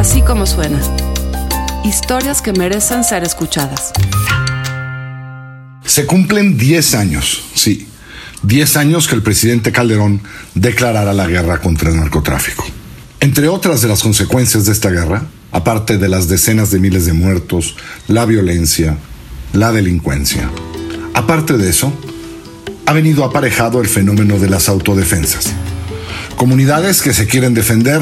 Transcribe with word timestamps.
Así 0.00 0.22
como 0.22 0.46
suena. 0.46 0.80
Historias 1.84 2.40
que 2.40 2.54
merecen 2.54 3.04
ser 3.04 3.22
escuchadas. 3.22 3.92
Se 5.84 6.06
cumplen 6.06 6.56
10 6.56 6.94
años, 6.94 7.44
sí, 7.54 7.86
10 8.42 8.78
años 8.78 9.06
que 9.06 9.14
el 9.14 9.22
presidente 9.22 9.72
Calderón 9.72 10.22
declarara 10.54 11.12
la 11.12 11.26
guerra 11.26 11.60
contra 11.60 11.90
el 11.90 11.96
narcotráfico. 11.96 12.64
Entre 13.20 13.48
otras 13.48 13.82
de 13.82 13.88
las 13.88 14.02
consecuencias 14.02 14.64
de 14.64 14.72
esta 14.72 14.88
guerra, 14.88 15.26
aparte 15.52 15.98
de 15.98 16.08
las 16.08 16.28
decenas 16.28 16.70
de 16.70 16.78
miles 16.78 17.04
de 17.04 17.12
muertos, 17.12 17.76
la 18.08 18.24
violencia, 18.24 18.96
la 19.52 19.70
delincuencia, 19.70 20.50
aparte 21.12 21.58
de 21.58 21.68
eso, 21.68 21.92
ha 22.86 22.94
venido 22.94 23.22
aparejado 23.22 23.82
el 23.82 23.86
fenómeno 23.86 24.38
de 24.38 24.48
las 24.48 24.70
autodefensas. 24.70 25.52
Comunidades 26.36 27.02
que 27.02 27.12
se 27.12 27.26
quieren 27.26 27.52
defender 27.52 28.00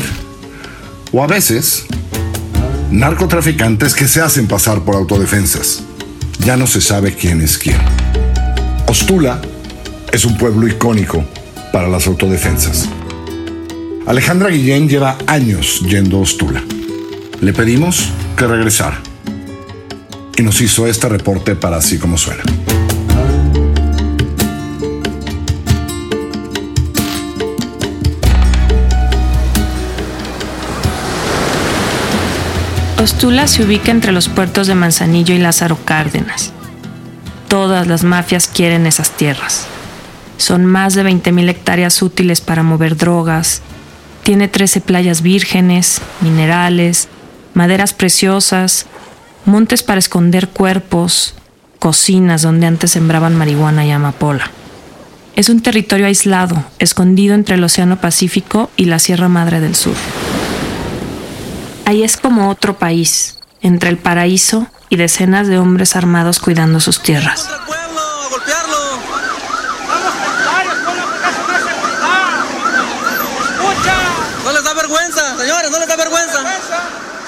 o 1.13 1.23
a 1.23 1.27
veces 1.27 1.87
narcotraficantes 2.91 3.95
que 3.95 4.09
se 4.09 4.21
hacen 4.21 4.47
pasar 4.47 4.83
por 4.83 4.97
autodefensas. 4.97 5.83
Ya 6.45 6.57
no 6.57 6.67
se 6.67 6.81
sabe 6.81 7.15
quién 7.15 7.41
es 7.41 7.59
quién. 7.59 7.79
Ostula 8.87 9.41
es 10.13 10.25
un 10.25 10.37
pueblo 10.39 10.67
icónico 10.67 11.25
para 11.73 11.89
las 11.89 12.07
autodefensas. 12.07 12.89
Alejandra 14.07 14.49
Guillén 14.49 14.89
lleva 14.89 15.19
años 15.27 15.81
yendo 15.87 16.19
a 16.19 16.21
Ostula. 16.21 16.63
Le 17.41 17.53
pedimos 17.53 18.11
que 18.37 18.47
regresara 18.47 19.01
y 20.37 20.43
nos 20.43 20.61
hizo 20.61 20.87
este 20.87 21.09
reporte 21.09 21.57
para 21.57 21.77
así 21.77 21.99
como 21.99 22.17
suena. 22.17 22.43
Ostula 33.01 33.47
se 33.47 33.63
ubica 33.63 33.93
entre 33.93 34.11
los 34.11 34.29
puertos 34.29 34.67
de 34.67 34.75
Manzanillo 34.75 35.33
y 35.33 35.39
Lázaro 35.39 35.79
Cárdenas. 35.85 36.53
Todas 37.47 37.87
las 37.87 38.03
mafias 38.03 38.49
quieren 38.49 38.89
esas 38.89 39.13
tierras. 39.13 39.69
Son 40.37 40.67
más 40.67 40.95
de 40.95 41.05
20.000 41.05 41.49
hectáreas 41.49 42.03
útiles 42.03 42.41
para 42.41 42.65
mover 42.65 42.97
drogas. 42.97 43.63
Tiene 44.25 44.49
13 44.49 44.81
playas 44.81 45.23
vírgenes, 45.23 46.01
minerales, 46.23 47.07
maderas 47.55 47.95
preciosas, 47.95 48.87
montes 49.45 49.85
para 49.85 50.01
esconder 50.01 50.49
cuerpos, 50.49 51.37
cocinas 51.79 52.43
donde 52.43 52.67
antes 52.67 52.91
sembraban 52.91 53.37
marihuana 53.37 53.87
y 53.87 53.93
amapola. 53.93 54.51
Es 55.37 55.49
un 55.49 55.63
territorio 55.63 56.07
aislado, 56.07 56.65
escondido 56.81 57.37
entre 57.37 57.55
el 57.55 57.63
Océano 57.63 58.01
Pacífico 58.01 58.73
y 58.77 58.87
la 58.87 58.99
Sierra 58.99 59.29
Madre 59.29 59.61
del 59.61 59.77
Sur. 59.77 59.95
Ahí 61.89 62.05
es 62.05 62.19
como 62.19 62.51
otro 62.51 62.77
país, 62.77 63.39
entre 63.63 63.89
el 63.89 63.97
paraíso 63.97 64.67
y 64.91 64.97
decenas 64.97 65.49
de 65.49 65.59
hombres 65.59 65.97
armados 65.97 66.39
cuidando 66.39 66.81
sus 66.81 67.03
tierras. 67.03 67.49
No 74.45 74.53
les 74.53 74.65
da 74.65 74.75
vergüenza, 74.75 75.39
señores, 75.39 75.71
no 75.71 75.79
les 75.79 75.89
da 75.89 75.97
vergüenza. 75.97 76.45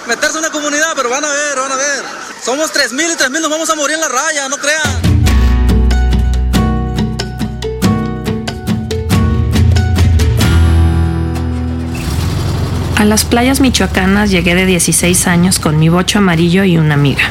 Meterse 0.07 0.37
en 0.37 0.45
una 0.45 0.53
comunidad, 0.53 0.93
pero 0.95 1.09
van 1.09 1.25
a 1.25 1.29
ver, 1.33 1.59
van 1.59 1.73
a 1.73 1.77
ver. 1.77 2.05
Somos 2.45 2.71
3.000 2.71 3.15
y 3.15 3.17
3.000 3.17 3.41
nos 3.41 3.49
vamos 3.49 3.71
a 3.71 3.75
morir 3.77 3.95
en 3.95 4.03
la 4.03 4.09
raya, 4.09 4.47
no 4.51 4.59
crean. 4.59 5.10
A 13.01 13.07
las 13.07 13.25
playas 13.25 13.63
michoacanas 13.63 14.31
llegué 14.31 14.55
de 14.55 14.67
16 14.67 15.27
años 15.27 15.59
con 15.59 15.79
mi 15.79 15.89
bocho 15.89 16.19
amarillo 16.19 16.65
y 16.65 16.77
una 16.77 16.93
amiga. 16.93 17.23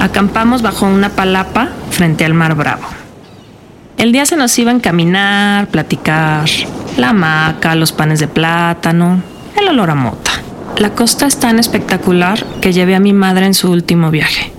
Acampamos 0.00 0.62
bajo 0.62 0.84
una 0.84 1.10
palapa 1.10 1.68
frente 1.90 2.24
al 2.24 2.34
mar 2.34 2.56
Bravo. 2.56 2.88
El 3.98 4.10
día 4.10 4.26
se 4.26 4.36
nos 4.36 4.58
iba 4.58 4.72
a 4.72 4.74
encaminar, 4.74 5.68
platicar, 5.68 6.48
la 6.96 7.10
hamaca, 7.10 7.76
los 7.76 7.92
panes 7.92 8.18
de 8.18 8.26
plátano, 8.26 9.22
el 9.56 9.68
olor 9.68 9.90
a 9.90 9.94
mota. 9.94 10.32
La 10.76 10.90
costa 10.90 11.26
es 11.26 11.38
tan 11.38 11.60
espectacular 11.60 12.44
que 12.60 12.72
llevé 12.72 12.96
a 12.96 13.00
mi 13.00 13.12
madre 13.12 13.46
en 13.46 13.54
su 13.54 13.70
último 13.70 14.10
viaje. 14.10 14.50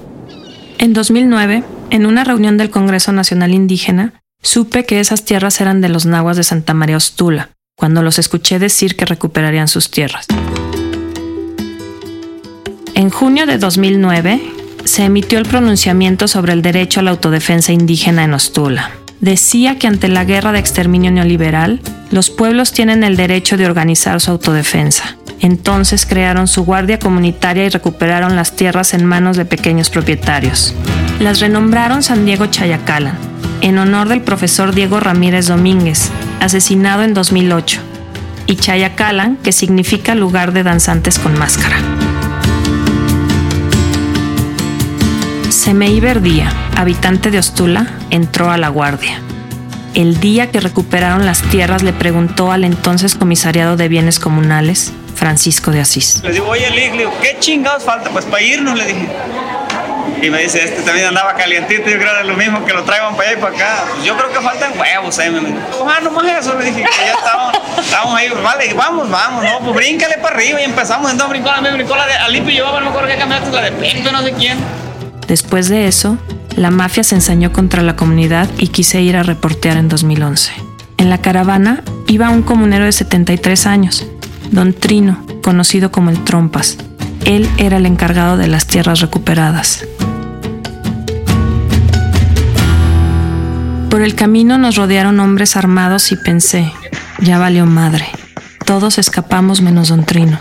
En 0.77 0.93
2009, 0.93 1.65
en 1.89 2.05
una 2.05 2.23
reunión 2.23 2.55
del 2.55 2.69
Congreso 2.69 3.11
Nacional 3.11 3.53
Indígena, 3.53 4.13
supe 4.41 4.85
que 4.85 5.01
esas 5.01 5.25
tierras 5.25 5.59
eran 5.59 5.81
de 5.81 5.89
los 5.89 6.05
nahuas 6.05 6.37
de 6.37 6.45
Santa 6.45 6.73
María 6.73 6.95
Ostula, 6.95 7.49
cuando 7.77 8.01
los 8.01 8.17
escuché 8.17 8.57
decir 8.57 8.95
que 8.95 9.05
recuperarían 9.05 9.67
sus 9.67 9.91
tierras. 9.91 10.25
En 12.95 13.11
junio 13.11 13.45
de 13.45 13.59
2009 13.59 14.41
se 14.83 15.03
emitió 15.03 15.37
el 15.37 15.45
pronunciamiento 15.45 16.27
sobre 16.27 16.53
el 16.53 16.63
derecho 16.63 17.01
a 17.01 17.03
la 17.03 17.11
autodefensa 17.11 17.71
indígena 17.71 18.23
en 18.23 18.33
Ostula. 18.33 18.89
Decía 19.21 19.77
que 19.77 19.85
ante 19.85 20.07
la 20.07 20.25
guerra 20.25 20.51
de 20.51 20.59
exterminio 20.59 21.11
neoliberal, 21.11 21.79
los 22.09 22.31
pueblos 22.31 22.71
tienen 22.71 23.03
el 23.03 23.15
derecho 23.15 23.57
de 23.57 23.67
organizar 23.67 24.19
su 24.21 24.31
autodefensa. 24.31 25.15
Entonces 25.39 26.07
crearon 26.07 26.47
su 26.47 26.65
guardia 26.65 26.97
comunitaria 26.97 27.65
y 27.65 27.69
recuperaron 27.69 28.35
las 28.35 28.55
tierras 28.55 28.95
en 28.95 29.05
manos 29.05 29.37
de 29.37 29.45
pequeños 29.45 29.91
propietarios. 29.91 30.73
Las 31.19 31.41
renombraron 31.41 32.01
San 32.01 32.25
Diego 32.25 32.47
Chayacalan, 32.47 33.17
en 33.61 33.77
honor 33.77 34.09
del 34.09 34.21
profesor 34.21 34.73
Diego 34.73 34.99
Ramírez 34.99 35.45
Domínguez, 35.45 36.09
asesinado 36.39 37.03
en 37.03 37.13
2008, 37.13 37.79
y 38.45 38.55
Chayacalan, 38.55 39.37
que 39.37 39.51
significa 39.51 40.15
lugar 40.15 40.53
de 40.53 40.63
danzantes 40.63 41.19
con 41.19 41.37
máscara. 41.37 41.77
Semei 45.49 45.99
Verdía, 45.99 46.49
habitante 46.75 47.29
de 47.29 47.39
Ostula, 47.39 47.87
entró 48.09 48.49
a 48.51 48.57
la 48.57 48.69
guardia. 48.69 49.21
El 49.93 50.19
día 50.19 50.51
que 50.51 50.59
recuperaron 50.59 51.25
las 51.25 51.41
tierras 51.41 51.83
le 51.83 51.91
preguntó 51.91 52.51
al 52.51 52.63
entonces 52.63 53.15
comisariado 53.15 53.75
de 53.75 53.87
bienes 53.87 54.19
comunales, 54.19 54.93
Francisco 55.15 55.71
de 55.71 55.81
Asís. 55.81 56.21
Le 56.23 56.31
digo, 56.31 56.47
oye, 56.47 56.67
¿qué 57.21 57.37
chingados 57.39 57.83
falta? 57.83 58.11
Pues 58.11 58.25
para 58.25 58.43
irnos, 58.43 58.77
le 58.77 58.85
dije. 58.85 59.09
Y 60.21 60.29
me 60.29 60.41
dice, 60.41 60.63
este 60.63 60.81
también 60.81 61.07
andaba 61.07 61.33
calientito, 61.35 61.89
yo 61.89 61.97
creo 61.97 61.99
que 61.99 62.19
era 62.19 62.23
lo 62.23 62.35
mismo 62.35 62.65
que 62.65 62.73
lo 62.73 62.83
traigan 62.83 63.15
para 63.15 63.29
allá 63.29 63.37
y 63.37 63.41
para 63.41 63.55
acá. 63.55 63.83
Pues 63.93 64.03
yo 64.05 64.17
creo 64.17 64.29
que 64.29 64.39
faltan 64.39 64.77
huevos, 64.79 65.19
eh, 65.19 65.29
me 65.29 65.39
dijo. 65.39 65.87
Ah, 65.87 65.99
nomás 66.01 66.25
eso, 66.25 66.57
le 66.57 66.65
dije, 66.65 66.83
que 66.83 67.05
ya 67.05 67.13
estábamos, 67.13 67.57
estábamos 67.79 68.15
ahí, 68.15 68.29
vale, 68.43 68.73
vamos, 68.73 69.09
vamos, 69.09 69.43
no, 69.43 69.59
pues 69.59 69.75
bríncale 69.75 70.17
para 70.17 70.35
arriba 70.35 70.61
y 70.61 70.63
empezamos, 70.65 71.11
entonces 71.11 71.29
brincó 71.29 71.49
la, 71.49 71.61
me 71.61 71.71
brincó 71.71 71.95
la 71.95 72.07
de 72.07 72.13
Alimpio, 72.13 72.53
llevaba, 72.53 72.79
no 72.79 72.85
me 72.85 72.89
acuerdo 72.91 73.09
qué 73.09 73.17
camioneta, 73.17 73.51
la 73.51 73.61
de 73.61 73.71
Pepe, 73.71 74.11
no 74.11 74.21
sé 74.23 74.33
quién. 74.33 74.57
Después 75.27 75.69
de 75.69 75.87
eso, 75.87 76.17
la 76.55 76.71
mafia 76.71 77.03
se 77.03 77.15
ensañó 77.15 77.51
contra 77.51 77.83
la 77.83 77.95
comunidad 77.95 78.49
y 78.57 78.69
quise 78.69 79.01
ir 79.01 79.15
a 79.17 79.23
reportear 79.23 79.77
en 79.77 79.89
2011. 79.89 80.53
En 80.97 81.09
la 81.09 81.19
caravana 81.19 81.83
iba 82.07 82.29
un 82.29 82.41
comunero 82.41 82.85
de 82.85 82.91
73 82.91 83.67
años, 83.67 84.07
don 84.51 84.73
Trino, 84.73 85.23
conocido 85.43 85.91
como 85.91 86.09
el 86.09 86.23
Trompas. 86.23 86.77
Él 87.27 87.49
era 87.57 87.75
el 87.75 87.85
encargado 87.85 88.37
de 88.37 88.47
las 88.47 88.67
tierras 88.67 89.01
recuperadas. 89.01 89.85
Por 93.89 94.01
el 94.01 94.15
camino 94.15 94.57
nos 94.57 94.77
rodearon 94.77 95.19
hombres 95.19 95.57
armados 95.57 96.13
y 96.13 96.15
pensé, 96.15 96.71
ya 97.19 97.37
valió 97.37 97.65
madre. 97.65 98.05
Todos 98.65 98.97
escapamos 98.97 99.61
menos 99.61 99.89
don 99.89 100.05
Trino. 100.05 100.39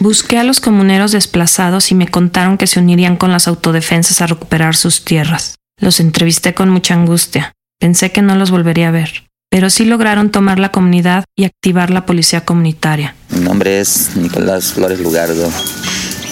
Busqué 0.00 0.38
a 0.38 0.42
los 0.42 0.58
comuneros 0.58 1.12
desplazados 1.12 1.92
y 1.92 1.94
me 1.94 2.08
contaron 2.08 2.58
que 2.58 2.66
se 2.66 2.80
unirían 2.80 3.16
con 3.16 3.30
las 3.30 3.46
autodefensas 3.46 4.20
a 4.20 4.26
recuperar 4.26 4.74
sus 4.74 5.04
tierras. 5.04 5.54
Los 5.80 6.00
entrevisté 6.00 6.54
con 6.54 6.70
mucha 6.70 6.94
angustia. 6.94 7.52
Pensé 7.78 8.10
que 8.10 8.20
no 8.20 8.34
los 8.34 8.50
volvería 8.50 8.88
a 8.88 8.90
ver, 8.90 9.25
pero 9.50 9.70
sí 9.70 9.84
lograron 9.84 10.30
tomar 10.30 10.58
la 10.58 10.70
comunidad 10.70 11.24
y 11.36 11.44
activar 11.44 11.90
la 11.90 12.06
policía 12.06 12.44
comunitaria. 12.44 13.14
Mi 13.30 13.40
nombre 13.40 13.80
es 13.80 14.16
Nicolás 14.16 14.72
Flores 14.72 15.00
Lugardo. 15.00 15.50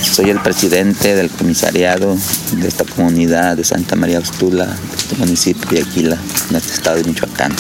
Soy 0.03 0.31
el 0.31 0.39
presidente 0.41 1.15
del 1.17 1.31
comisariado 1.31 2.17
de 2.57 2.69
esta 2.69 2.85
comunidad 2.85 3.57
de 3.57 3.65
Santa 3.65 3.97
María 3.97 4.19
Ostula, 4.19 4.69
este 4.97 5.17
municipio 5.17 5.69
de 5.71 5.83
Aquila, 5.83 6.19
en 6.51 6.57
este 6.57 6.75
estado 6.75 6.97
de 6.97 7.05
Michoacán. 7.05 7.53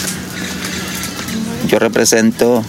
Yo 1.68 1.78
represento 1.78 2.62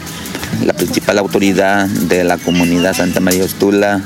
la 0.63 0.73
principal 0.73 1.17
autoridad 1.17 1.87
de 1.87 2.23
la 2.23 2.37
comunidad 2.37 2.95
Santa 2.95 3.19
María 3.19 3.43
Ostula 3.43 4.01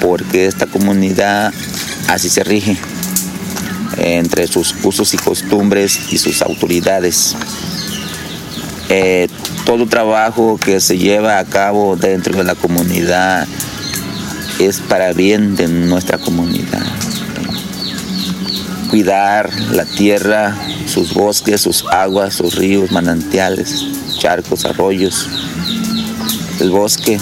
porque 0.00 0.46
esta 0.46 0.66
comunidad 0.66 1.52
así 2.08 2.28
se 2.28 2.44
rige 2.44 2.76
entre 3.98 4.46
sus 4.46 4.74
usos 4.82 5.12
y 5.14 5.18
costumbres 5.18 6.12
y 6.12 6.18
sus 6.18 6.42
autoridades. 6.42 7.36
Eh, 8.90 9.28
todo 9.66 9.86
trabajo 9.86 10.58
que 10.58 10.80
se 10.80 10.96
lleva 10.96 11.38
a 11.38 11.44
cabo 11.44 11.96
dentro 11.96 12.36
de 12.36 12.44
la 12.44 12.54
comunidad 12.54 13.46
es 14.58 14.80
para 14.80 15.12
bien 15.12 15.56
de 15.56 15.68
nuestra 15.68 16.18
comunidad. 16.18 16.82
Cuidar 18.90 19.50
la 19.70 19.84
tierra, 19.84 20.56
sus 20.86 21.12
bosques, 21.12 21.60
sus 21.60 21.84
aguas, 21.84 22.34
sus 22.34 22.54
ríos, 22.54 22.90
manantiales, 22.90 23.84
charcos, 24.18 24.64
arroyos, 24.64 25.28
el 26.60 26.70
bosque, 26.70 27.20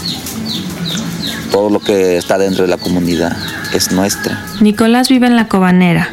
todo 1.51 1.69
lo 1.69 1.81
que 1.81 2.17
está 2.17 2.39
dentro 2.39 2.63
de 2.63 2.71
la 2.71 2.79
comunidad 2.79 3.37
es 3.75 3.91
nuestra. 3.91 4.45
Nicolás 4.61 5.09
vive 5.09 5.27
en 5.27 5.37
La 5.37 5.49
Cobanera, 5.49 6.11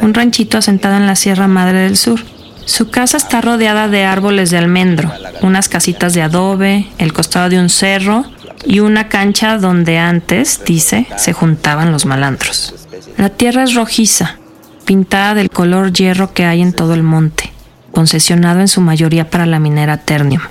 un 0.00 0.14
ranchito 0.14 0.56
asentado 0.56 0.96
en 0.96 1.06
la 1.06 1.16
Sierra 1.16 1.46
Madre 1.46 1.80
del 1.80 1.96
Sur. 1.96 2.20
Su 2.66 2.90
casa 2.90 3.16
está 3.16 3.40
rodeada 3.40 3.88
de 3.88 4.04
árboles 4.04 4.50
de 4.50 4.58
almendro, 4.58 5.12
unas 5.42 5.68
casitas 5.68 6.14
de 6.14 6.22
adobe, 6.22 6.88
el 6.98 7.12
costado 7.12 7.48
de 7.48 7.58
un 7.58 7.68
cerro 7.68 8.24
y 8.64 8.80
una 8.80 9.08
cancha 9.08 9.58
donde 9.58 9.98
antes, 9.98 10.62
dice, 10.64 11.06
se 11.16 11.32
juntaban 11.32 11.92
los 11.92 12.06
malandros. 12.06 12.74
La 13.16 13.28
tierra 13.28 13.64
es 13.64 13.74
rojiza, 13.74 14.38
pintada 14.84 15.34
del 15.34 15.50
color 15.50 15.92
hierro 15.92 16.32
que 16.32 16.44
hay 16.44 16.62
en 16.62 16.72
todo 16.72 16.94
el 16.94 17.02
monte, 17.02 17.52
concesionado 17.92 18.60
en 18.60 18.68
su 18.68 18.80
mayoría 18.80 19.30
para 19.30 19.46
la 19.46 19.60
minera 19.60 19.98
Ternium. 19.98 20.42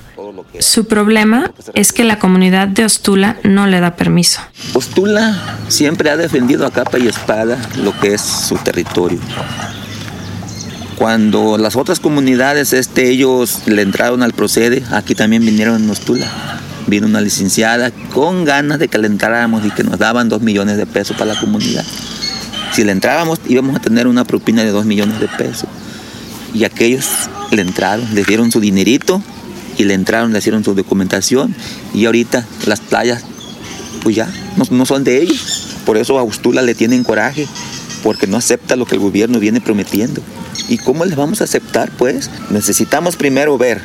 Su 0.60 0.86
problema 0.86 1.50
es 1.74 1.92
que 1.92 2.04
la 2.04 2.20
comunidad 2.20 2.68
de 2.68 2.84
Ostula 2.84 3.36
no 3.42 3.66
le 3.66 3.80
da 3.80 3.96
permiso. 3.96 4.40
Ostula 4.72 5.56
siempre 5.66 6.10
ha 6.10 6.16
defendido 6.16 6.64
a 6.64 6.70
capa 6.70 6.98
y 6.98 7.08
espada 7.08 7.58
lo 7.76 7.98
que 7.98 8.14
es 8.14 8.20
su 8.20 8.56
territorio. 8.58 9.18
Cuando 10.96 11.58
las 11.58 11.76
otras 11.76 11.98
comunidades, 11.98 12.72
este, 12.72 13.10
ellos 13.10 13.62
le 13.66 13.82
entraron 13.82 14.22
al 14.22 14.32
procede, 14.32 14.82
aquí 14.92 15.14
también 15.14 15.44
vinieron 15.44 15.82
en 15.82 15.90
Ostula. 15.90 16.26
Vino 16.86 17.06
una 17.06 17.20
licenciada 17.20 17.90
con 18.12 18.44
ganas 18.44 18.78
de 18.78 18.88
que 18.88 18.98
le 18.98 19.06
entráramos 19.06 19.64
y 19.64 19.70
que 19.70 19.82
nos 19.82 19.98
daban 19.98 20.28
dos 20.28 20.42
millones 20.42 20.76
de 20.76 20.86
pesos 20.86 21.16
para 21.16 21.34
la 21.34 21.40
comunidad. 21.40 21.84
Si 22.72 22.84
le 22.84 22.92
entrábamos 22.92 23.40
íbamos 23.48 23.76
a 23.76 23.80
tener 23.80 24.06
una 24.06 24.24
propina 24.24 24.62
de 24.62 24.70
dos 24.70 24.84
millones 24.84 25.20
de 25.20 25.28
pesos. 25.28 25.68
Y 26.52 26.64
aquellos 26.64 27.06
le 27.50 27.62
entraron, 27.62 28.14
le 28.14 28.22
dieron 28.24 28.52
su 28.52 28.60
dinerito 28.60 29.22
y 29.78 29.84
le 29.84 29.94
entraron, 29.94 30.32
le 30.32 30.38
hicieron 30.38 30.64
su 30.64 30.74
documentación 30.74 31.54
y 31.92 32.04
ahorita 32.04 32.46
las 32.66 32.80
playas 32.80 33.24
pues 34.02 34.14
ya 34.14 34.28
no, 34.70 34.86
son 34.86 35.02
de 35.02 35.22
ellos. 35.22 35.76
Por 35.86 35.96
eso 35.96 36.18
a 36.18 36.22
Ustula 36.22 36.62
le 36.62 36.74
tienen 36.74 37.04
coraje, 37.04 37.46
porque 38.04 38.26
no 38.26 38.36
acepta 38.36 38.76
lo 38.76 38.84
que 38.84 38.96
el 38.96 39.00
gobierno 39.00 39.40
viene 39.40 39.62
prometiendo. 39.62 40.20
¿Y 40.68 40.76
cómo 40.76 41.06
les 41.06 41.16
vamos 41.16 41.40
a 41.40 41.44
aceptar? 41.44 41.90
Pues 41.96 42.30
necesitamos 42.50 43.16
primero 43.16 43.56
ver, 43.56 43.80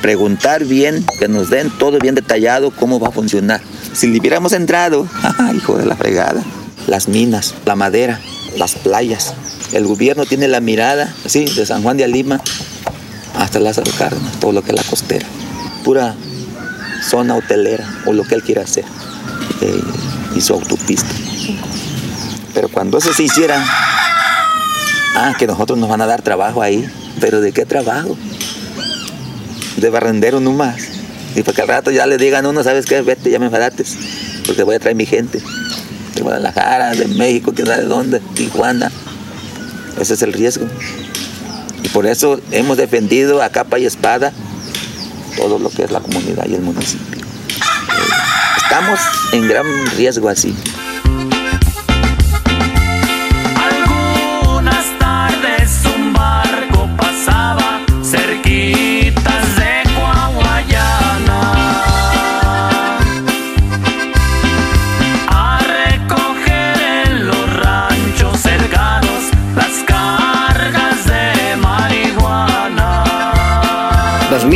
preguntar 0.00 0.64
bien, 0.64 1.04
que 1.18 1.28
nos 1.28 1.50
den 1.50 1.70
todo 1.78 1.98
bien 1.98 2.14
detallado 2.14 2.70
cómo 2.70 2.98
va 2.98 3.08
a 3.08 3.12
funcionar. 3.12 3.60
Si 3.92 4.06
le 4.06 4.18
hubiéramos 4.18 4.54
entrado, 4.54 5.06
hijo 5.54 5.76
de 5.76 5.84
la 5.84 5.96
fregada, 5.96 6.42
las 6.86 7.08
minas, 7.08 7.54
la 7.66 7.76
madera, 7.76 8.18
las 8.56 8.74
playas. 8.74 9.34
El 9.74 9.86
gobierno 9.86 10.24
tiene 10.24 10.48
la 10.48 10.60
mirada, 10.60 11.14
sí, 11.26 11.44
de 11.44 11.66
San 11.66 11.82
Juan 11.82 11.98
de 11.98 12.04
Alima 12.04 12.40
hasta 13.36 13.60
Lázaro 13.60 13.90
Cárdenas, 13.98 14.40
todo 14.40 14.52
lo 14.52 14.62
que 14.62 14.70
es 14.70 14.76
la 14.76 14.84
costera. 14.84 15.26
Pura 15.84 16.14
zona 17.06 17.36
hotelera 17.36 18.00
o 18.06 18.14
lo 18.14 18.24
que 18.24 18.34
él 18.34 18.42
quiera 18.42 18.62
hacer. 18.62 18.84
Eh, 19.60 19.80
y 20.34 20.40
su 20.40 20.54
autopista. 20.54 21.14
Pero 22.54 22.68
cuando 22.68 22.98
eso 22.98 23.12
se 23.12 23.22
hiciera, 23.22 23.64
ah, 25.16 25.34
que 25.38 25.46
nosotros 25.46 25.78
nos 25.78 25.88
van 25.88 26.00
a 26.00 26.06
dar 26.06 26.22
trabajo 26.22 26.62
ahí. 26.62 26.88
¿Pero 27.20 27.40
de 27.40 27.52
qué 27.52 27.64
trabajo? 27.64 28.16
De 29.76 29.90
barrendero 29.90 30.40
nomás. 30.40 30.82
Y 31.34 31.42
para 31.42 31.54
que 31.54 31.62
al 31.62 31.68
rato 31.68 31.90
ya 31.90 32.06
le 32.06 32.18
digan 32.18 32.44
uno, 32.46 32.62
¿sabes 32.62 32.86
qué? 32.86 33.00
Vete, 33.00 33.30
ya 33.30 33.38
me 33.38 33.46
enfadates. 33.46 33.96
Porque 34.46 34.62
voy 34.64 34.76
a 34.76 34.78
traer 34.78 34.96
mi 34.96 35.06
gente. 35.06 35.40
De 36.14 36.22
Guadalajara, 36.22 36.94
de 36.94 37.06
México, 37.06 37.52
quién 37.54 37.66
sabe 37.66 37.82
de 37.82 37.88
dónde, 37.88 38.20
Tijuana. 38.34 38.90
Ese 39.98 40.14
es 40.14 40.22
el 40.22 40.32
riesgo. 40.32 40.66
Y 41.82 41.88
por 41.88 42.06
eso 42.06 42.40
hemos 42.50 42.76
defendido 42.76 43.42
a 43.42 43.48
capa 43.48 43.78
y 43.78 43.86
espada 43.86 44.32
todo 45.36 45.58
lo 45.58 45.70
que 45.70 45.84
es 45.84 45.90
la 45.90 46.00
comunidad 46.00 46.46
y 46.46 46.54
el 46.54 46.60
municipio. 46.60 47.22
Estamos 48.56 49.00
en 49.32 49.48
gran 49.48 49.66
riesgo 49.96 50.28
así. 50.28 50.54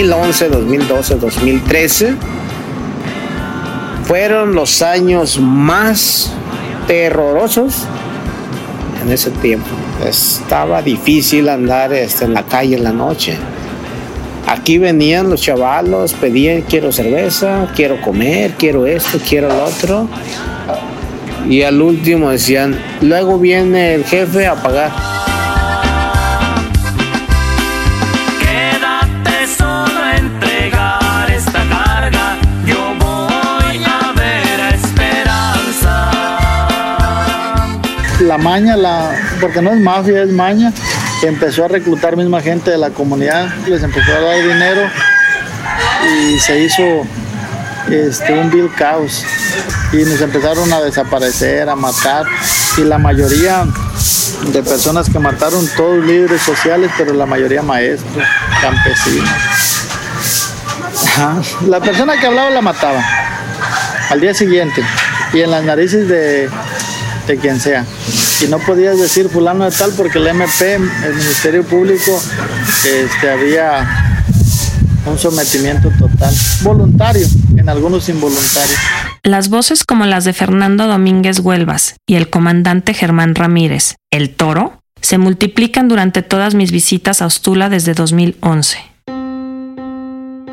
...2011, 0.06 0.48
2012, 0.48 1.14
2013... 1.16 2.14
fueron 4.04 4.54
los 4.54 4.82
años 4.82 5.40
más 5.40 6.32
terrorosos 6.86 7.86
en 9.02 9.12
ese 9.12 9.30
tiempo. 9.30 9.66
Estaba 10.06 10.82
difícil 10.82 11.48
andar 11.48 11.92
este, 11.92 12.24
en 12.24 12.34
la 12.34 12.44
calle 12.44 12.76
en 12.76 12.84
la 12.84 12.92
noche. 12.92 13.36
Aquí 14.46 14.78
venían 14.78 15.28
los 15.28 15.42
chavalos, 15.42 16.12
pedían 16.12 16.62
quiero 16.62 16.92
cerveza, 16.92 17.68
quiero 17.74 18.00
comer, 18.00 18.52
quiero 18.52 18.86
esto, 18.86 19.18
quiero 19.28 19.48
lo 19.48 19.64
otro. 19.64 20.08
Y 21.48 21.62
al 21.62 21.82
último 21.82 22.30
decían, 22.30 22.78
luego 23.00 23.38
viene 23.38 23.94
el 23.94 24.04
jefe 24.04 24.46
a 24.46 24.54
pagar. 24.54 24.92
La 38.26 38.38
maña, 38.38 38.76
la, 38.76 39.12
porque 39.40 39.62
no 39.62 39.70
es 39.72 39.80
mafia, 39.80 40.22
es 40.22 40.32
maña, 40.32 40.72
empezó 41.22 41.64
a 41.64 41.68
reclutar 41.68 42.16
misma 42.16 42.40
gente 42.40 42.70
de 42.70 42.78
la 42.78 42.90
comunidad, 42.90 43.48
les 43.66 43.82
empezó 43.82 44.12
a 44.12 44.20
dar 44.20 44.42
dinero 44.42 44.90
y 46.08 46.38
se 46.38 46.60
hizo 46.60 46.82
este, 47.90 48.32
un 48.32 48.50
vil 48.50 48.70
caos. 48.76 49.24
Y 49.92 49.98
nos 49.98 50.20
empezaron 50.20 50.72
a 50.72 50.80
desaparecer, 50.80 51.68
a 51.68 51.76
matar. 51.76 52.26
Y 52.76 52.82
la 52.82 52.98
mayoría 52.98 53.64
de 54.52 54.62
personas 54.62 55.08
que 55.08 55.18
mataron 55.18 55.66
todos 55.76 56.04
líderes 56.04 56.42
sociales, 56.42 56.90
pero 56.98 57.14
la 57.14 57.26
mayoría 57.26 57.62
maestros, 57.62 58.26
campesinos. 58.60 59.30
La 61.66 61.80
persona 61.80 62.18
que 62.20 62.26
hablaba 62.26 62.50
la 62.50 62.60
mataba 62.60 63.02
al 64.10 64.20
día 64.20 64.34
siguiente. 64.34 64.82
Y 65.32 65.40
en 65.40 65.50
las 65.50 65.64
narices 65.64 66.08
de 66.08 66.48
de 67.26 67.36
quien 67.38 67.60
sea. 67.60 67.84
Y 68.42 68.46
no 68.48 68.58
podías 68.58 68.98
decir 68.98 69.28
fulano 69.28 69.64
de 69.64 69.76
tal 69.76 69.92
porque 69.96 70.18
el 70.18 70.26
MP, 70.28 70.74
el 70.74 71.14
Ministerio 71.14 71.64
Público, 71.64 72.20
este, 72.84 73.30
había 73.30 74.22
un 75.06 75.18
sometimiento 75.18 75.90
total, 75.98 76.34
voluntario, 76.62 77.26
en 77.56 77.68
algunos 77.68 78.08
involuntarios. 78.08 78.78
Las 79.22 79.48
voces 79.48 79.84
como 79.84 80.04
las 80.04 80.24
de 80.24 80.32
Fernando 80.32 80.86
Domínguez 80.86 81.40
Huelvas 81.40 81.94
y 82.06 82.14
el 82.16 82.30
comandante 82.30 82.94
Germán 82.94 83.34
Ramírez, 83.34 83.96
el 84.10 84.34
toro, 84.34 84.80
se 85.00 85.18
multiplican 85.18 85.88
durante 85.88 86.22
todas 86.22 86.54
mis 86.54 86.72
visitas 86.72 87.22
a 87.22 87.26
Ostula 87.26 87.68
desde 87.68 87.94
2011. 87.94 88.78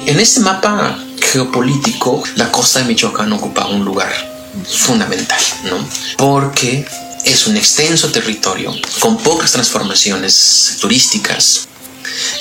En 0.05 0.19
este 0.19 0.41
mapa 0.41 0.97
geopolítico, 1.21 2.23
la 2.35 2.51
costa 2.51 2.79
de 2.79 2.85
Michoacán 2.85 3.31
ocupa 3.31 3.67
un 3.67 3.85
lugar 3.85 4.32
fundamental, 4.67 5.41
¿no? 5.65 5.87
Porque 6.17 6.85
es 7.25 7.47
un 7.47 7.57
extenso 7.57 8.11
territorio 8.11 8.73
con 8.99 9.17
pocas 9.17 9.51
transformaciones 9.51 10.77
turísticas 10.79 11.67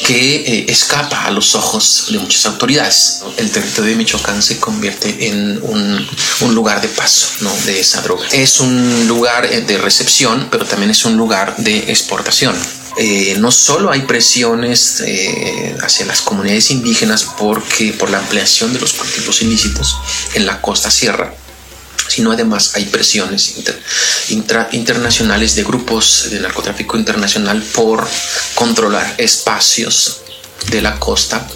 que 0.04 0.36
eh, 0.36 0.66
escapa 0.68 1.24
a 1.24 1.30
los 1.30 1.54
ojos 1.54 2.06
de 2.10 2.18
muchas 2.18 2.46
autoridades. 2.46 3.22
El 3.36 3.50
territorio 3.50 3.90
de 3.90 3.96
Michoacán 3.96 4.42
se 4.42 4.58
convierte 4.58 5.28
en 5.28 5.60
un, 5.62 6.08
un, 6.40 6.54
lugar 6.54 6.80
de 6.80 6.88
paso 6.88 7.28
¿no? 7.40 7.54
de 7.64 7.80
esa 7.80 8.02
droga. 8.02 8.26
Es 8.32 8.60
un 8.60 9.06
lugar 9.06 9.46
eh, 9.46 9.60
de 9.62 9.78
recepción, 9.78 10.48
pero 10.50 10.66
también 10.66 10.90
es 10.90 11.04
un 11.04 11.16
lugar 11.16 11.56
de 11.58 11.90
exportación. 11.90 12.56
Eh, 12.98 13.36
no 13.38 13.50
solo 13.50 13.90
hay 13.90 14.02
presiones 14.02 15.02
hacia 15.80 16.04
las 16.04 16.20
comunidades 16.20 16.70
indígenas 16.70 17.26
porque 17.38 17.94
por 17.94 18.10
la 18.10 18.18
ampliación 18.18 18.74
de 18.74 18.80
los 18.80 18.92
cultivos 18.92 19.40
ilícitos 19.40 19.96
en 20.34 20.44
la 20.44 20.60
costa 20.60 20.90
sierra, 20.90 21.32
sino 22.12 22.32
además 22.32 22.72
hay 22.74 22.84
presiones 22.84 23.54
internacionales 24.72 25.54
de 25.54 25.64
grupos 25.64 26.28
de 26.30 26.40
narcotráfico 26.40 26.98
internacional 26.98 27.62
por 27.62 28.06
controlar 28.54 29.14
espacios 29.16 30.20
de 30.70 30.82
la 30.82 30.98
costa 30.98 31.46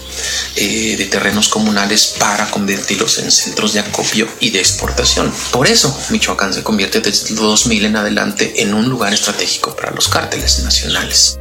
eh, 0.56 0.96
de 0.96 1.04
terrenos 1.06 1.48
comunales 1.48 2.14
para 2.18 2.50
convertirlos 2.50 3.18
en 3.18 3.30
centros 3.30 3.75
de 3.75 3.80
acopio 3.80 4.26
y 4.40 4.48
de 4.50 4.60
exportación. 4.60 5.30
Por 5.52 5.68
eso 5.68 5.94
Michoacán 6.08 6.54
se 6.54 6.62
convierte 6.62 7.00
desde 7.00 7.34
2000 7.34 7.84
en 7.84 7.96
adelante 7.96 8.62
en 8.62 8.72
un 8.72 8.88
lugar 8.88 9.12
estratégico 9.12 9.76
para 9.76 9.90
los 9.90 10.08
cárteles 10.08 10.60
nacionales. 10.60 11.38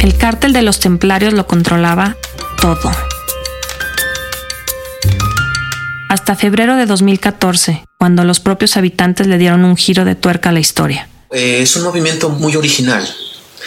El 0.00 0.16
cártel 0.16 0.52
de 0.52 0.62
los 0.62 0.78
templarios 0.78 1.34
lo 1.34 1.46
controlaba 1.48 2.16
todo 2.60 3.17
hasta 6.08 6.34
febrero 6.34 6.76
de 6.76 6.86
2014, 6.86 7.84
cuando 7.98 8.24
los 8.24 8.40
propios 8.40 8.76
habitantes 8.76 9.26
le 9.26 9.38
dieron 9.38 9.64
un 9.64 9.76
giro 9.76 10.04
de 10.04 10.14
tuerca 10.14 10.48
a 10.48 10.52
la 10.52 10.60
historia. 10.60 11.08
Eh, 11.30 11.60
es 11.62 11.76
un 11.76 11.84
movimiento 11.84 12.30
muy 12.30 12.56
original, 12.56 13.06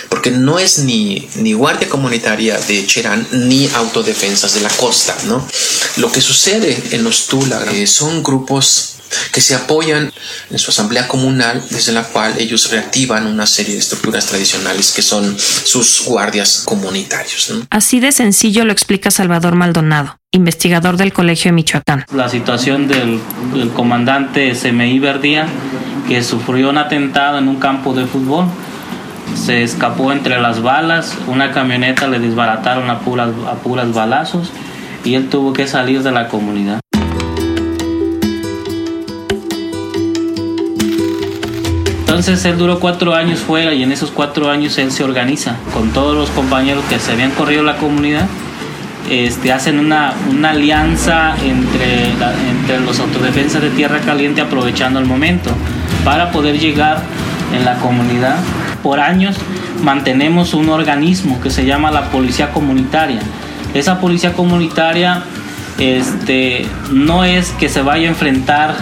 porque 0.10 0.32
no 0.32 0.60
es 0.60 0.80
ni, 0.80 1.28
ni 1.36 1.54
guardia 1.54 1.88
comunitaria 1.88 2.58
de 2.58 2.86
Cherán 2.86 3.28
ni 3.32 3.70
autodefensas 3.76 4.56
de 4.56 4.62
la 4.62 4.70
costa, 4.70 5.16
¿no? 5.26 5.46
Lo 5.98 6.12
que 6.12 6.22
sucede 6.22 6.82
en 6.92 7.04
los 7.04 7.28
Tula 7.28 7.64
eh, 7.72 7.86
son 7.86 8.24
grupos 8.24 8.96
que 9.32 9.42
se 9.42 9.56
apoyan 9.56 10.12
en 10.50 10.60
su 10.60 10.72
asamblea 10.72 11.08
comunal, 11.08 11.64
desde 11.70 11.92
la 11.92 12.04
cual 12.04 12.36
ellos 12.40 12.72
reactivan 12.72 13.28
una 13.28 13.46
serie 13.46 13.74
de 13.74 13.80
estructuras 13.80 14.26
tradicionales 14.26 14.92
que 14.92 15.02
son 15.02 15.38
sus 15.38 16.04
guardias 16.06 16.64
comunitarios. 16.66 17.54
Así 17.70 18.00
de 18.00 18.12
sencillo 18.12 18.66
lo 18.66 18.72
explica 18.72 19.12
Salvador 19.12 19.56
Maldonado, 19.56 20.18
investigador 20.34 20.96
del 20.96 21.12
Colegio 21.12 21.50
de 21.50 21.54
Michoacán. 21.54 22.06
La 22.14 22.30
situación 22.30 22.88
del, 22.88 23.20
comandante 23.76 24.56
SMI 24.56 24.98
Verdía, 25.00 25.46
que 26.08 26.24
sufrió 26.24 26.70
un 26.70 26.78
atentado 26.78 27.38
en 27.38 27.50
un 27.50 27.58
campo 27.58 27.94
de 27.94 28.06
fútbol, 28.06 28.46
se 29.36 29.62
escapó 29.62 30.14
entre 30.14 30.40
las 30.42 30.62
balas, 30.62 31.18
una 31.28 31.52
camioneta 31.52 32.08
le 32.08 32.20
desbarataron 32.20 32.90
a 32.90 33.00
puras, 33.00 33.30
a 33.46 33.56
puras 33.56 33.94
balazos 33.94 34.52
y 35.04 35.16
él 35.16 35.28
tuvo 35.28 35.52
que 35.52 35.68
salir 35.68 36.02
de 36.02 36.12
la 36.12 36.30
comunidad. 36.30 36.80
Entonces 42.00 42.46
él 42.46 42.58
duró 42.58 42.80
cuatro 42.80 43.16
años 43.16 43.40
fuera 43.40 43.74
y 43.74 43.84
en 43.84 43.92
esos 43.92 44.12
cuatro 44.12 44.50
años 44.50 44.78
él 44.78 44.92
se 44.92 45.04
organiza 45.04 45.58
con 45.74 45.92
todos 45.92 46.16
los 46.16 46.30
compañeros 46.30 46.86
que 46.86 47.00
se 47.00 47.12
habían 47.12 47.32
corrido 47.32 47.64
la 47.64 47.76
comunidad. 47.78 48.28
Este, 49.10 49.52
hacen 49.52 49.80
una, 49.80 50.14
una 50.30 50.52
alianza 50.52 51.36
entre, 51.44 52.12
entre 52.50 52.80
los 52.80 53.00
autodefensas 53.00 53.62
de 53.62 53.70
Tierra 53.72 54.00
Caliente 54.00 54.42
aprovechando 54.42 55.00
el 55.00 55.06
momento 55.06 55.52
para 56.06 56.32
poder 56.32 56.60
llegar 56.60 57.02
en 57.54 57.66
la 57.66 57.76
comunidad. 57.76 58.38
Por 58.82 59.00
años 59.00 59.38
mantenemos 59.84 60.54
un 60.54 60.70
organismo 60.70 61.42
que 61.42 61.50
se 61.50 61.66
llama 61.66 61.92
la 61.92 62.10
Policía 62.10 62.52
Comunitaria. 62.52 63.20
Esa 63.74 64.00
Policía 64.00 64.34
Comunitaria 64.34 65.24
este, 65.78 66.66
no 66.92 67.24
es 67.24 67.52
que 67.52 67.70
se 67.70 67.82
vaya 67.82 68.08
a 68.08 68.12
enfrentar 68.12 68.76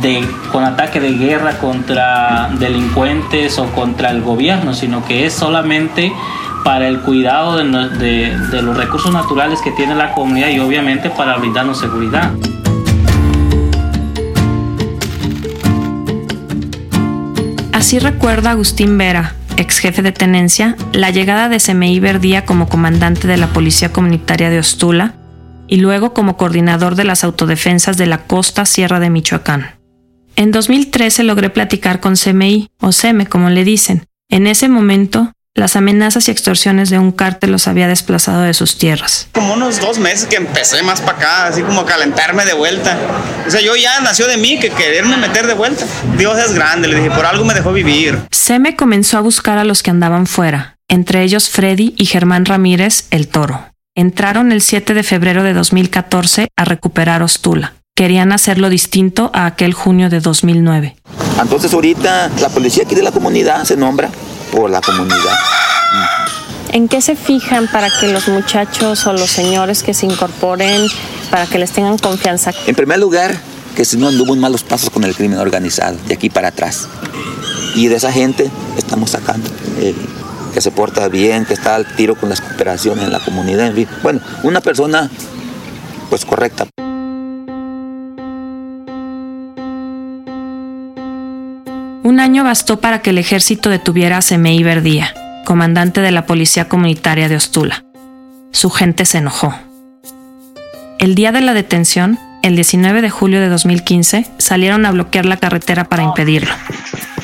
de, 0.00 0.24
con 0.52 0.64
ataque 0.64 1.00
de 1.00 1.12
guerra 1.12 1.58
contra 1.58 2.50
delincuentes 2.58 3.58
o 3.58 3.66
contra 3.72 4.10
el 4.10 4.22
gobierno, 4.22 4.72
sino 4.74 5.04
que 5.04 5.26
es 5.26 5.32
solamente 5.32 6.12
para 6.64 6.88
el 6.88 7.00
cuidado 7.00 7.56
de, 7.56 8.36
los 8.62 8.76
recursos 8.76 9.12
naturales 9.12 9.60
que 9.62 9.70
tiene 9.70 9.94
la 9.94 10.12
comunidad 10.12 10.48
y 10.48 10.58
obviamente 10.58 11.10
para 11.10 11.36
brindarnos 11.36 11.78
seguridad. 11.78 12.32
Así 17.72 17.98
recuerda 17.98 18.50
Agustín 18.50 18.98
Vera, 18.98 19.34
ex 19.56 19.78
jefe 19.78 20.02
de 20.02 20.12
tenencia, 20.12 20.76
la 20.92 21.10
llegada 21.10 21.48
de 21.48 21.58
CMI 21.58 21.98
Verdía 22.00 22.44
como 22.44 22.68
comandante 22.68 23.26
de 23.26 23.36
la 23.36 23.48
Policía 23.48 23.92
Comunitaria 23.92 24.50
de 24.50 24.58
Ostula 24.58 25.14
y 25.66 25.76
luego 25.76 26.12
como 26.12 26.36
coordinador 26.36 26.94
de 26.94 27.04
las 27.04 27.24
autodefensas 27.24 27.96
de 27.96 28.06
la 28.06 28.18
costa 28.18 28.66
Sierra 28.66 29.00
de 29.00 29.08
Michoacán. 29.08 29.80
En 30.36 30.50
2013 30.50 31.22
logré 31.22 31.50
platicar 31.50 32.00
con 32.00 32.14
CMI, 32.16 32.70
o 32.80 32.92
SEME 32.92 33.26
como 33.26 33.50
le 33.50 33.64
dicen. 33.64 34.06
En 34.28 34.46
ese 34.46 34.68
momento, 34.68 35.32
las 35.54 35.76
amenazas 35.76 36.28
y 36.28 36.30
extorsiones 36.30 36.90
de 36.90 36.98
un 36.98 37.12
cártel 37.12 37.50
los 37.50 37.66
había 37.66 37.88
desplazado 37.88 38.42
de 38.42 38.54
sus 38.54 38.78
tierras. 38.78 39.28
Como 39.32 39.54
unos 39.54 39.80
dos 39.80 39.98
meses 39.98 40.26
que 40.26 40.36
empecé 40.36 40.82
más 40.82 41.00
para 41.00 41.18
acá, 41.18 41.46
así 41.46 41.62
como 41.62 41.80
a 41.80 41.86
calentarme 41.86 42.44
de 42.44 42.54
vuelta. 42.54 42.96
O 43.46 43.50
sea, 43.50 43.60
yo 43.60 43.74
ya 43.76 44.00
nació 44.00 44.26
de 44.26 44.36
mí 44.36 44.58
que 44.60 44.70
quererme 44.70 45.16
meter 45.16 45.46
de 45.46 45.54
vuelta. 45.54 45.84
Dios 46.16 46.38
es 46.38 46.54
grande, 46.54 46.88
le 46.88 46.96
dije, 46.96 47.10
por 47.10 47.26
algo 47.26 47.44
me 47.44 47.54
dejó 47.54 47.72
vivir. 47.72 48.18
Seme 48.30 48.76
comenzó 48.76 49.18
a 49.18 49.22
buscar 49.22 49.58
a 49.58 49.64
los 49.64 49.82
que 49.82 49.90
andaban 49.90 50.26
fuera, 50.26 50.76
entre 50.88 51.22
ellos 51.22 51.50
Freddy 51.50 51.94
y 51.96 52.06
Germán 52.06 52.44
Ramírez, 52.44 53.06
el 53.10 53.28
toro. 53.28 53.72
Entraron 53.96 54.52
el 54.52 54.62
7 54.62 54.94
de 54.94 55.02
febrero 55.02 55.42
de 55.42 55.52
2014 55.52 56.48
a 56.56 56.64
recuperar 56.64 57.22
Ostula 57.22 57.74
querían 57.96 58.32
hacerlo 58.32 58.70
distinto 58.70 59.30
a 59.34 59.44
aquel 59.44 59.74
junio 59.74 60.08
de 60.08 60.20
2009. 60.20 60.96
Entonces 61.38 61.74
ahorita 61.74 62.30
la 62.40 62.48
policía 62.48 62.84
aquí 62.84 62.94
de 62.94 63.02
la 63.02 63.12
comunidad 63.12 63.64
se 63.64 63.76
nombra 63.76 64.08
por 64.50 64.70
la 64.70 64.80
comunidad. 64.80 65.34
¿En 66.72 66.88
qué 66.88 67.00
se 67.00 67.16
fijan 67.16 67.68
para 67.68 67.88
que 68.00 68.12
los 68.12 68.28
muchachos 68.28 69.06
o 69.06 69.12
los 69.12 69.30
señores 69.30 69.82
que 69.82 69.92
se 69.92 70.06
incorporen, 70.06 70.86
para 71.30 71.46
que 71.46 71.58
les 71.58 71.72
tengan 71.72 71.98
confianza? 71.98 72.52
En 72.66 72.74
primer 72.74 72.98
lugar, 72.98 73.36
que 73.74 73.84
si 73.84 73.96
no 73.96 74.08
anduvo 74.08 74.34
en 74.34 74.40
malos 74.40 74.62
pasos 74.62 74.90
con 74.90 75.04
el 75.04 75.14
crimen 75.14 75.38
organizado, 75.38 75.96
de 76.06 76.14
aquí 76.14 76.30
para 76.30 76.48
atrás. 76.48 76.86
Y 77.74 77.88
de 77.88 77.96
esa 77.96 78.12
gente 78.12 78.50
estamos 78.76 79.10
sacando. 79.10 79.48
Eh, 79.78 79.94
que 80.52 80.60
se 80.60 80.70
porta 80.70 81.08
bien, 81.08 81.44
que 81.44 81.54
está 81.54 81.76
al 81.76 81.86
tiro 81.94 82.16
con 82.16 82.28
las 82.28 82.40
cooperaciones 82.40 83.04
en 83.04 83.12
la 83.12 83.20
comunidad, 83.20 83.68
en 83.68 83.74
fin. 83.74 83.88
Bueno, 84.02 84.20
una 84.42 84.60
persona 84.60 85.08
pues 86.08 86.24
correcta. 86.24 86.66
Un 92.02 92.18
año 92.18 92.44
bastó 92.44 92.80
para 92.80 93.02
que 93.02 93.10
el 93.10 93.18
ejército 93.18 93.68
detuviera 93.68 94.16
a 94.16 94.22
Semei 94.22 94.62
Verdía, 94.62 95.14
comandante 95.44 96.00
de 96.00 96.10
la 96.10 96.24
Policía 96.24 96.66
Comunitaria 96.66 97.28
de 97.28 97.36
Ostula. 97.36 97.84
Su 98.52 98.70
gente 98.70 99.04
se 99.04 99.18
enojó. 99.18 99.54
El 100.98 101.14
día 101.14 101.30
de 101.30 101.42
la 101.42 101.52
detención, 101.52 102.18
el 102.42 102.56
19 102.56 103.02
de 103.02 103.10
julio 103.10 103.40
de 103.40 103.50
2015, 103.50 104.26
salieron 104.38 104.86
a 104.86 104.92
bloquear 104.92 105.26
la 105.26 105.36
carretera 105.36 105.84
para 105.84 106.02
impedirlo. 106.02 106.54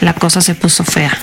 La 0.02 0.12
cosa 0.12 0.42
se 0.42 0.54
puso 0.54 0.85
fea. 0.85 1.16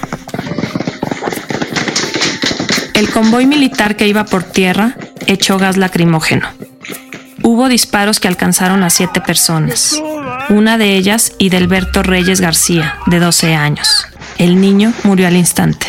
El 2.96 3.12
convoy 3.12 3.46
militar 3.46 3.96
que 3.96 4.08
iba 4.08 4.26
por 4.26 4.44
tierra 4.44 4.96
echó 5.28 5.60
gas 5.60 5.78
lacrimógeno. 5.78 6.48
Hubo 7.44 7.70
disparos 7.70 8.20
que 8.20 8.28
alcanzaron 8.28 8.82
a 8.84 8.90
siete 8.90 9.22
personas. 9.22 10.02
Una 10.50 10.78
de 10.78 10.98
ellas, 10.98 11.34
Idelberto 11.38 12.04
Reyes 12.04 12.42
García, 12.42 12.96
de 13.08 13.20
12 13.20 13.54
años. 13.54 14.06
El 14.38 14.60
niño 14.60 14.92
murió 15.04 15.28
al 15.28 15.38
instante. 15.38 15.88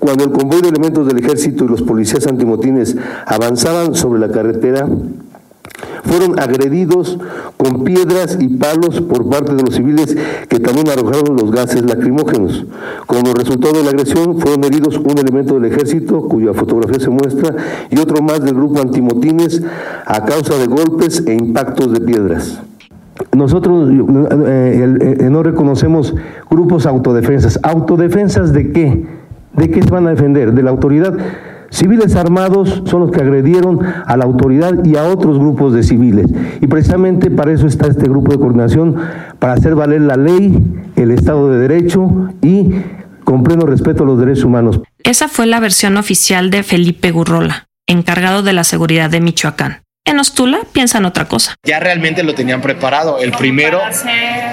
Cuando 0.00 0.24
el 0.24 0.32
convoy 0.32 0.62
de 0.62 0.68
elementos 0.68 1.06
del 1.06 1.18
ejército 1.18 1.64
y 1.64 1.68
los 1.68 1.82
policías 1.82 2.26
antimotines 2.26 2.96
avanzaban 3.26 3.94
sobre 3.94 4.20
la 4.20 4.30
carretera, 4.30 4.86
fueron 6.04 6.38
agredidos 6.38 7.18
con 7.56 7.84
piedras 7.84 8.38
y 8.40 8.48
palos 8.48 9.00
por 9.02 9.28
parte 9.28 9.54
de 9.54 9.62
los 9.62 9.74
civiles 9.74 10.16
que 10.48 10.60
también 10.60 10.88
arrojaron 10.88 11.36
los 11.36 11.50
gases 11.50 11.82
lacrimógenos. 11.82 12.64
Como 13.06 13.34
resultado 13.34 13.74
de 13.74 13.84
la 13.84 13.90
agresión 13.90 14.40
fueron 14.40 14.64
heridos 14.64 14.96
un 14.96 15.18
elemento 15.18 15.54
del 15.54 15.70
ejército 15.72 16.22
cuya 16.28 16.54
fotografía 16.54 17.00
se 17.00 17.10
muestra 17.10 17.54
y 17.90 17.98
otro 17.98 18.22
más 18.22 18.42
del 18.42 18.54
grupo 18.54 18.80
antimotines 18.80 19.62
a 20.06 20.24
causa 20.24 20.56
de 20.56 20.66
golpes 20.66 21.22
e 21.26 21.34
impactos 21.34 21.92
de 21.92 22.00
piedras. 22.00 22.60
Nosotros 23.34 23.90
eh, 23.90 25.16
eh, 25.20 25.28
no 25.30 25.42
reconocemos 25.42 26.14
grupos 26.50 26.86
autodefensas. 26.86 27.58
¿Autodefensas 27.62 28.52
de 28.52 28.72
qué? 28.72 29.06
¿De 29.54 29.70
qué 29.70 29.82
se 29.82 29.90
van 29.90 30.06
a 30.06 30.10
defender? 30.10 30.52
¿De 30.52 30.62
la 30.62 30.70
autoridad? 30.70 31.16
Civiles 31.70 32.14
armados 32.14 32.82
son 32.86 33.00
los 33.00 33.10
que 33.10 33.20
agredieron 33.20 33.80
a 34.06 34.16
la 34.16 34.24
autoridad 34.24 34.84
y 34.84 34.96
a 34.96 35.04
otros 35.04 35.38
grupos 35.38 35.74
de 35.74 35.82
civiles. 35.82 36.26
Y 36.60 36.66
precisamente 36.66 37.30
para 37.30 37.52
eso 37.52 37.66
está 37.66 37.86
este 37.86 38.08
grupo 38.08 38.32
de 38.32 38.38
coordinación, 38.38 38.96
para 39.38 39.54
hacer 39.54 39.74
valer 39.74 40.02
la 40.02 40.16
ley, 40.16 40.62
el 40.96 41.10
Estado 41.10 41.50
de 41.50 41.58
Derecho 41.58 42.30
y 42.42 42.70
con 43.24 43.42
pleno 43.42 43.66
respeto 43.66 44.04
a 44.04 44.06
los 44.06 44.18
derechos 44.18 44.44
humanos. 44.44 44.80
Esa 45.02 45.28
fue 45.28 45.46
la 45.46 45.60
versión 45.60 45.96
oficial 45.96 46.50
de 46.50 46.62
Felipe 46.62 47.10
Gurrola, 47.10 47.68
encargado 47.86 48.42
de 48.42 48.52
la 48.52 48.64
seguridad 48.64 49.10
de 49.10 49.20
Michoacán. 49.20 49.85
En 50.06 50.20
Ostula 50.20 50.60
piensan 50.72 51.04
otra 51.04 51.24
cosa. 51.24 51.56
Ya 51.64 51.80
realmente 51.80 52.22
lo 52.22 52.32
tenían 52.32 52.60
preparado. 52.60 53.18
El 53.18 53.32
primero, 53.32 53.80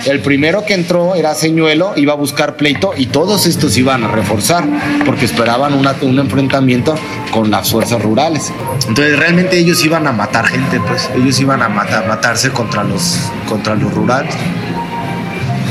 el 0.03 0.19
primero 0.21 0.65
que 0.65 0.73
entró 0.73 1.13
era 1.13 1.35
Señuelo, 1.35 1.93
iba 1.95 2.13
a 2.13 2.15
buscar 2.15 2.55
pleito 2.55 2.93
y 2.97 3.05
todos 3.05 3.45
estos 3.45 3.77
iban 3.77 4.03
a 4.03 4.07
reforzar 4.07 4.63
porque 5.05 5.25
esperaban 5.25 5.73
un 5.75 6.19
enfrentamiento 6.19 6.95
con 7.29 7.51
las 7.51 7.69
fuerzas 7.69 8.01
rurales. 8.01 8.51
Entonces 8.87 9.17
realmente 9.17 9.59
ellos 9.59 9.85
iban 9.85 10.07
a 10.07 10.11
matar 10.11 10.47
gente, 10.47 10.79
pues 10.87 11.07
ellos 11.15 11.39
iban 11.39 11.61
a 11.61 11.69
matar, 11.69 12.07
matarse 12.07 12.49
contra 12.49 12.83
los, 12.83 13.19
contra 13.47 13.75
los 13.75 13.93
rurales 13.93 14.33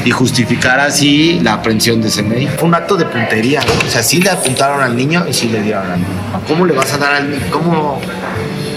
y 0.04 0.10
justificar 0.10 0.80
así 0.80 1.40
la 1.40 1.54
aprehensión 1.54 2.00
de 2.00 2.08
ese 2.08 2.22
médico. 2.22 2.52
Fue 2.58 2.68
un 2.68 2.74
acto 2.74 2.96
de 2.96 3.04
puntería, 3.04 3.60
o 3.86 3.90
sea, 3.90 4.02
sí 4.02 4.20
le 4.20 4.30
apuntaron 4.30 4.80
al 4.82 4.96
niño 4.96 5.24
y 5.28 5.32
sí 5.32 5.48
le 5.48 5.62
dieron 5.62 5.90
al 5.90 6.00
niño. 6.00 6.42
¿Cómo 6.46 6.66
le 6.66 6.74
vas 6.74 6.92
a 6.92 6.98
dar 6.98 7.14
al 7.14 7.30
niño? 7.30 7.42
¿Cómo 7.50 8.00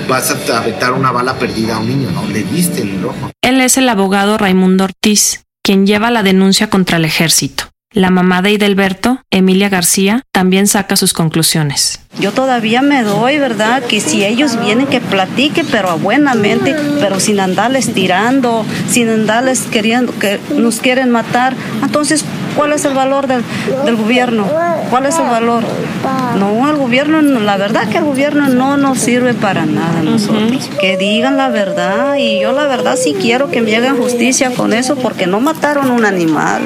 vas 0.07 0.31
a 0.31 0.57
aventar 0.57 0.93
una 0.93 1.11
bala 1.11 1.37
perdida 1.37 1.75
a 1.75 1.79
un 1.79 1.87
niño? 1.87 2.11
No, 2.11 2.25
le 2.27 2.43
diste 2.43 2.81
el 2.81 3.03
ojo. 3.03 3.31
Él 3.41 3.61
es 3.61 3.77
el 3.77 3.89
abogado 3.89 4.37
Raimundo 4.37 4.85
Ortiz, 4.85 5.45
quien 5.63 5.87
lleva 5.87 6.11
la 6.11 6.23
denuncia 6.23 6.69
contra 6.69 6.97
el 6.97 7.05
ejército. 7.05 7.65
La 7.95 8.09
mamá 8.09 8.41
de 8.41 8.51
Idelberto, 8.51 9.21
Emilia 9.31 9.69
García, 9.69 10.23
también 10.33 10.67
saca 10.67 10.97
sus 10.97 11.13
conclusiones. 11.13 12.01
Yo 12.19 12.33
todavía 12.33 12.81
me 12.81 13.03
doy, 13.03 13.37
¿verdad? 13.37 13.83
Que 13.83 14.01
si 14.01 14.25
ellos 14.25 14.59
vienen 14.61 14.87
que 14.87 14.99
platique, 14.99 15.63
pero 15.63 15.97
buenamente, 15.97 16.75
pero 16.99 17.21
sin 17.21 17.39
andarles 17.39 17.93
tirando, 17.93 18.65
sin 18.89 19.07
andarles 19.07 19.61
queriendo 19.71 20.13
que 20.19 20.41
nos 20.57 20.81
quieren 20.81 21.09
matar. 21.09 21.55
Entonces, 21.81 22.25
¿cuál 22.55 22.73
es 22.73 22.85
el 22.85 22.93
valor 22.93 23.27
del, 23.27 23.43
del 23.85 23.95
gobierno? 23.95 24.45
¿Cuál 24.89 25.05
es 25.05 25.17
el 25.17 25.25
valor? 25.25 25.63
No, 26.37 26.69
el 26.69 26.75
gobierno, 26.77 27.21
la 27.21 27.57
verdad 27.57 27.87
que 27.89 27.97
el 27.97 28.03
gobierno 28.03 28.47
no 28.49 28.77
nos 28.77 28.99
sirve 28.99 29.33
para 29.33 29.65
nada 29.65 29.99
a 29.99 30.03
nosotros. 30.03 30.69
Que 30.79 30.97
digan 30.97 31.37
la 31.37 31.49
verdad 31.49 32.15
y 32.17 32.39
yo 32.39 32.51
la 32.51 32.67
verdad 32.67 32.97
sí 33.01 33.15
quiero 33.19 33.49
que 33.49 33.61
me 33.61 33.75
hagan 33.75 33.97
justicia 33.97 34.51
con 34.51 34.73
eso 34.73 34.95
porque 34.95 35.27
no 35.27 35.39
mataron 35.39 35.91
un 35.91 36.05
animal. 36.05 36.61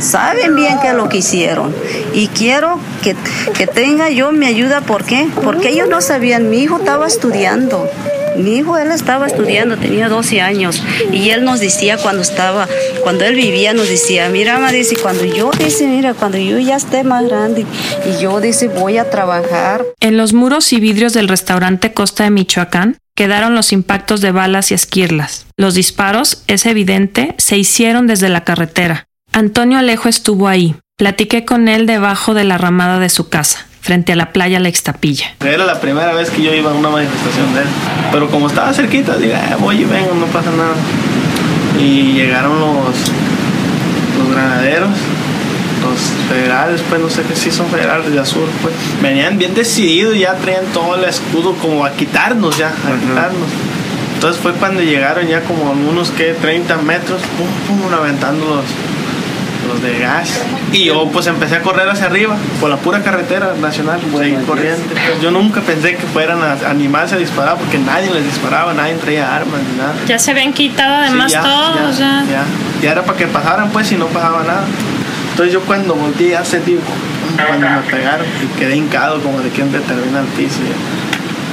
Saben 0.00 0.54
bien 0.56 0.78
qué 0.82 0.88
es 0.88 0.94
lo 0.94 1.08
que 1.08 1.18
hicieron 1.18 1.74
y 2.12 2.26
quiero 2.28 2.78
que, 3.02 3.16
que 3.56 3.66
tenga 3.66 4.10
yo 4.10 4.32
mi 4.32 4.46
ayuda 4.46 4.82
¿Por 4.86 5.04
qué? 5.04 5.28
Porque 5.42 5.70
ellos 5.70 5.88
no 5.88 6.00
sabían. 6.00 6.50
Mi 6.50 6.58
hijo 6.58 6.78
estaba 6.78 7.06
estudiando. 7.06 7.88
Mi 8.36 8.56
hijo, 8.56 8.76
él 8.76 8.90
estaba 8.90 9.26
estudiando, 9.26 9.76
tenía 9.76 10.08
12 10.08 10.40
años. 10.40 10.82
Y 11.12 11.30
él 11.30 11.44
nos 11.44 11.60
decía 11.60 11.98
cuando 11.98 12.22
estaba, 12.22 12.68
cuando 13.02 13.24
él 13.24 13.34
vivía, 13.34 13.72
nos 13.72 13.88
decía, 13.88 14.28
mira, 14.28 14.54
mamá, 14.54 14.72
dice, 14.72 14.96
cuando 14.96 15.24
yo, 15.24 15.50
dice, 15.58 15.86
mira, 15.86 16.14
cuando 16.14 16.38
yo 16.38 16.58
ya 16.58 16.76
esté 16.76 17.04
más 17.04 17.24
grande 17.24 17.66
y 18.06 18.22
yo, 18.22 18.40
dice, 18.40 18.68
voy 18.68 18.98
a 18.98 19.10
trabajar. 19.10 19.84
En 20.00 20.16
los 20.16 20.32
muros 20.32 20.72
y 20.72 20.80
vidrios 20.80 21.12
del 21.12 21.28
restaurante 21.28 21.92
Costa 21.92 22.24
de 22.24 22.30
Michoacán 22.30 22.98
quedaron 23.14 23.54
los 23.54 23.72
impactos 23.72 24.20
de 24.20 24.32
balas 24.32 24.70
y 24.70 24.74
esquirlas. 24.74 25.46
Los 25.56 25.74
disparos, 25.74 26.42
es 26.46 26.66
evidente, 26.66 27.34
se 27.38 27.56
hicieron 27.56 28.06
desde 28.06 28.28
la 28.28 28.44
carretera. 28.44 29.06
Antonio 29.32 29.78
Alejo 29.78 30.08
estuvo 30.08 30.48
ahí. 30.48 30.76
Platiqué 30.96 31.44
con 31.44 31.68
él 31.68 31.86
debajo 31.86 32.34
de 32.34 32.44
la 32.44 32.56
ramada 32.56 33.00
de 33.00 33.08
su 33.08 33.28
casa 33.28 33.66
frente 33.84 34.14
a 34.14 34.16
la 34.16 34.32
playa 34.32 34.58
La 34.60 34.70
Extapilla. 34.70 35.26
Era 35.44 35.66
la 35.66 35.78
primera 35.78 36.14
vez 36.14 36.30
que 36.30 36.42
yo 36.42 36.54
iba 36.54 36.70
a 36.70 36.74
una 36.74 36.88
manifestación 36.88 37.52
de 37.52 37.60
él, 37.60 37.68
pero 38.10 38.30
como 38.30 38.46
estaba 38.46 38.72
cerquita, 38.72 39.18
dije, 39.18 39.34
ah, 39.34 39.58
voy 39.60 39.82
y 39.82 39.84
vengo, 39.84 40.14
no 40.14 40.24
pasa 40.26 40.50
nada. 40.52 40.74
Y 41.78 42.14
llegaron 42.14 42.58
los, 42.58 42.94
los 44.18 44.34
granaderos, 44.34 44.88
los 45.82 46.00
federales, 46.30 46.80
pues 46.88 46.98
no 46.98 47.10
sé 47.10 47.24
qué 47.28 47.36
sí 47.36 47.50
son 47.50 47.66
federales 47.66 48.10
de 48.10 48.18
azul, 48.18 48.48
pues. 48.62 48.72
Venían 49.02 49.36
bien 49.36 49.54
decididos, 49.54 50.18
ya 50.18 50.32
traían 50.36 50.64
todo 50.72 50.94
el 50.94 51.04
escudo 51.04 51.52
como 51.52 51.84
a 51.84 51.90
quitarnos 51.92 52.56
ya, 52.56 52.68
a 52.68 52.98
quitarnos. 52.98 53.50
Entonces 54.14 54.40
fue 54.40 54.52
cuando 54.52 54.80
llegaron 54.80 55.28
ya 55.28 55.42
como 55.42 55.68
a 55.68 55.72
unos 55.72 56.10
que 56.10 56.32
30 56.32 56.78
metros, 56.78 57.20
pum, 57.36 57.78
pum, 57.78 57.92
aventando 57.92 58.62
los, 59.66 59.82
de 59.82 59.98
gas. 59.98 60.40
Y 60.72 60.84
yo 60.84 61.08
pues 61.12 61.26
empecé 61.26 61.56
a 61.56 61.62
correr 61.62 61.88
hacia 61.88 62.06
arriba, 62.06 62.36
por 62.60 62.70
la 62.70 62.76
pura 62.76 63.02
carretera 63.02 63.54
nacional, 63.60 64.00
seguir 64.16 64.42
corriendo. 64.46 64.82
Yo 65.22 65.30
nunca 65.30 65.60
pensé 65.60 65.96
que 65.96 66.06
fueran 66.06 66.40
a 66.42 66.70
animarse 66.70 67.14
a 67.14 67.18
disparar 67.18 67.56
porque 67.56 67.78
nadie 67.78 68.10
les 68.12 68.24
disparaba, 68.24 68.72
nadie 68.74 68.94
traía 68.94 69.34
armas 69.34 69.60
ni 69.70 69.78
nada. 69.78 69.94
Ya 70.06 70.18
se 70.18 70.30
habían 70.30 70.52
quitado 70.52 70.94
además 70.96 71.30
Sí, 71.30 71.38
ya, 71.38 71.42
todos, 71.42 71.98
ya, 71.98 72.24
ya. 72.24 72.30
ya. 72.30 72.44
Ya 72.82 72.92
era 72.92 73.02
para 73.02 73.18
que 73.18 73.26
pasaran 73.26 73.70
pues 73.70 73.90
y 73.92 73.96
no 73.96 74.06
pasaba 74.06 74.42
nada. 74.42 74.64
Entonces 75.30 75.52
yo 75.52 75.60
cuando 75.62 75.94
volteé 75.94 76.30
ya 76.30 76.44
sentí 76.44 76.78
cuando 77.36 77.68
me 77.68 77.78
pegaron 77.90 78.26
y 78.42 78.58
quedé 78.58 78.76
hincado 78.76 79.20
como 79.20 79.40
de 79.40 79.50
quien 79.50 79.72
determina 79.72 80.20
el 80.20 80.26
piso. 80.26 80.60
ya. 80.60 81.03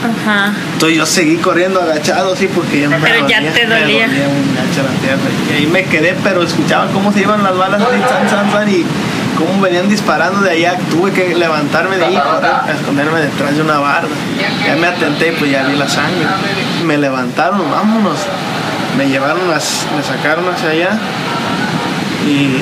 Ajá. 0.04 0.54
Entonces 0.74 0.98
yo 0.98 1.06
seguí 1.06 1.38
corriendo 1.38 1.82
agachado 1.82 2.34
así 2.34 2.48
porque 2.48 2.82
ya 2.82 2.90
me 2.90 2.98
Pero 2.98 3.28
ya 3.28 3.42
te 3.54 3.68
me 3.68 3.80
dolía. 3.80 4.06
un 4.08 4.56
gacho 4.56 4.84
la 4.84 5.00
tierra. 5.02 5.30
Y 5.50 5.54
ahí 5.58 5.68
me 5.68 5.84
quedé, 5.84 6.16
pero 6.24 6.42
escuchaba 6.44 6.88
cómo 6.92 7.12
se 7.12 7.22
iban 7.22 7.44
las 7.44 7.56
balas 7.58 7.82
así, 7.82 8.00
san, 8.10 8.30
san, 8.30 8.52
san, 8.52 8.70
y 8.70 8.84
cómo 9.38 9.62
venían 9.62 9.88
disparando 9.90 10.42
de 10.42 10.52
allá. 10.52 10.78
Tuve 10.90 11.12
que 11.12 11.36
levantarme 11.36 11.98
de 11.98 12.06
ahí, 12.06 12.16
correr, 12.16 12.52
a 12.52 12.72
esconderme 12.72 13.20
detrás 13.22 13.56
de 13.56 13.62
una 13.62 13.78
barda. 13.80 14.10
Ya 14.66 14.76
me 14.76 14.88
atenté 14.88 15.30
y 15.30 15.32
pues 15.38 15.52
ya 15.52 15.64
vi 15.68 15.76
la 15.78 15.88
sangre. 15.88 16.26
Me 16.86 16.98
levantaron, 16.98 17.60
vámonos. 17.70 18.18
Me 18.98 19.08
llevaron, 19.08 19.50
las, 19.50 19.86
me 19.96 20.04
sacaron 20.04 20.46
hacia 20.50 20.70
allá 20.72 21.00
y 22.28 22.58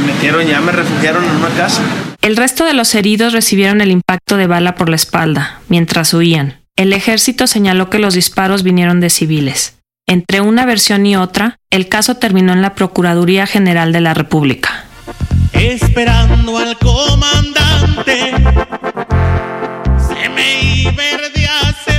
me 0.00 0.12
metieron 0.12 0.44
ya, 0.46 0.60
me 0.60 0.72
refugiaron 0.72 1.24
en 1.24 1.30
una 1.36 1.48
casa. 1.50 1.82
El 2.20 2.36
resto 2.36 2.64
de 2.64 2.72
los 2.74 2.94
heridos 2.94 3.32
recibieron 3.32 3.80
el 3.80 3.90
impacto 3.90 4.36
de 4.36 4.46
bala 4.46 4.74
por 4.74 4.88
la 4.88 4.96
espalda, 4.96 5.60
mientras 5.68 6.14
huían. 6.14 6.61
El 6.76 6.92
ejército 6.92 7.46
señaló 7.46 7.90
que 7.90 7.98
los 7.98 8.14
disparos 8.14 8.62
vinieron 8.62 9.00
de 9.00 9.10
civiles. 9.10 9.78
Entre 10.08 10.40
una 10.40 10.64
versión 10.64 11.04
y 11.06 11.16
otra, 11.16 11.58
el 11.70 11.88
caso 11.88 12.16
terminó 12.16 12.52
en 12.52 12.62
la 12.62 12.74
Procuraduría 12.74 13.46
General 13.46 13.92
de 13.92 14.00
la 14.00 14.14
República. 14.14 14.86
Esperando 15.52 16.58
al 16.58 16.78
comandante, 16.78 18.32
se 20.08 20.28
me 20.30 20.62
Cepeda 20.82 21.91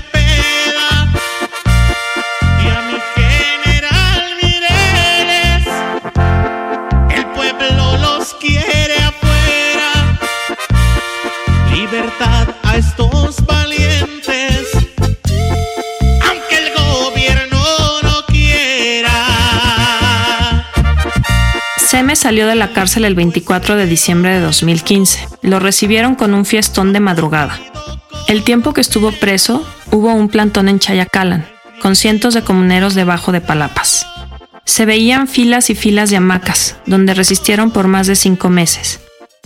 Seme 21.93 22.15
salió 22.15 22.47
de 22.47 22.55
la 22.55 22.73
cárcel 22.73 23.05
el 23.05 23.13
24 23.13 23.75
de 23.75 23.85
diciembre 23.85 24.31
de 24.33 24.39
2015. 24.39 25.27
Lo 25.43 25.59
recibieron 25.59 26.15
con 26.15 26.33
un 26.33 26.43
fiestón 26.43 26.91
de 26.91 26.99
madrugada. 26.99 27.59
El 28.27 28.43
tiempo 28.43 28.73
que 28.73 28.81
estuvo 28.81 29.11
preso, 29.11 29.63
hubo 29.91 30.11
un 30.11 30.27
plantón 30.27 30.69
en 30.69 30.79
Chayacalan, 30.79 31.45
con 31.83 31.95
cientos 31.95 32.33
de 32.33 32.41
comuneros 32.41 32.95
debajo 32.95 33.31
de 33.31 33.41
palapas. 33.41 34.07
Se 34.65 34.87
veían 34.87 35.27
filas 35.27 35.69
y 35.69 35.75
filas 35.75 36.09
de 36.09 36.15
hamacas, 36.15 36.77
donde 36.87 37.13
resistieron 37.13 37.69
por 37.69 37.87
más 37.87 38.07
de 38.07 38.15
cinco 38.15 38.49
meses. 38.49 38.99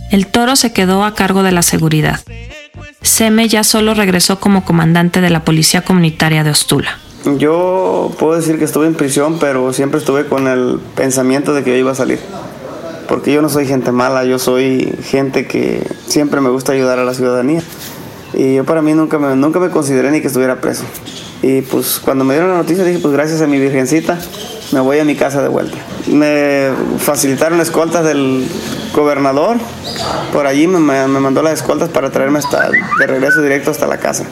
El 0.09 0.27
toro 0.27 0.55
se 0.55 0.71
quedó 0.71 1.03
a 1.03 1.15
cargo 1.15 1.43
de 1.43 1.51
la 1.51 1.63
seguridad. 1.63 2.21
Seme 3.01 3.49
ya 3.49 3.65
solo 3.65 3.93
regresó 3.93 4.39
como 4.39 4.63
comandante 4.63 5.19
de 5.19 5.31
la 5.31 5.43
Policía 5.43 5.81
Comunitaria 5.81 6.45
de 6.45 6.51
Ostula. 6.51 6.97
Yo 7.35 8.11
puedo 8.17 8.35
decir 8.35 8.57
que 8.57 8.63
estuve 8.63 8.87
en 8.87 8.95
prisión, 8.95 9.37
pero 9.39 9.73
siempre 9.73 9.99
estuve 9.99 10.27
con 10.27 10.47
el 10.47 10.79
pensamiento 10.95 11.53
de 11.53 11.63
que 11.63 11.71
yo 11.71 11.75
iba 11.75 11.91
a 11.91 11.95
salir. 11.95 12.19
Porque 13.09 13.33
yo 13.33 13.41
no 13.41 13.49
soy 13.49 13.67
gente 13.67 13.91
mala, 13.91 14.23
yo 14.23 14.39
soy 14.39 14.97
gente 15.03 15.45
que 15.45 15.85
siempre 16.07 16.39
me 16.39 16.49
gusta 16.49 16.71
ayudar 16.71 16.99
a 16.99 17.03
la 17.03 17.13
ciudadanía. 17.13 17.61
Y 18.33 18.55
yo 18.55 18.65
para 18.65 18.81
mí 18.81 18.93
nunca 18.93 19.19
me, 19.19 19.35
nunca 19.35 19.59
me 19.59 19.69
consideré 19.69 20.11
ni 20.11 20.21
que 20.21 20.27
estuviera 20.27 20.61
preso. 20.61 20.83
Y 21.41 21.61
pues 21.61 21.99
cuando 22.03 22.23
me 22.23 22.33
dieron 22.33 22.51
la 22.51 22.57
noticia 22.57 22.83
dije, 22.83 22.99
pues 22.99 23.13
gracias 23.13 23.41
a 23.41 23.47
mi 23.47 23.59
virgencita, 23.59 24.17
me 24.71 24.79
voy 24.79 24.99
a 24.99 25.05
mi 25.05 25.15
casa 25.15 25.41
de 25.41 25.49
vuelta. 25.49 25.77
Me 26.07 26.69
facilitaron 26.97 27.59
escoltas 27.59 28.05
del 28.05 28.47
gobernador, 28.95 29.57
por 30.33 30.47
allí 30.47 30.67
me, 30.67 30.79
me 30.79 31.19
mandó 31.19 31.41
las 31.41 31.53
escoltas 31.53 31.89
para 31.89 32.09
traerme 32.09 32.39
hasta, 32.39 32.69
de 32.99 33.07
regreso 33.07 33.41
directo 33.41 33.71
hasta 33.71 33.85
la 33.85 33.97
casa 33.97 34.25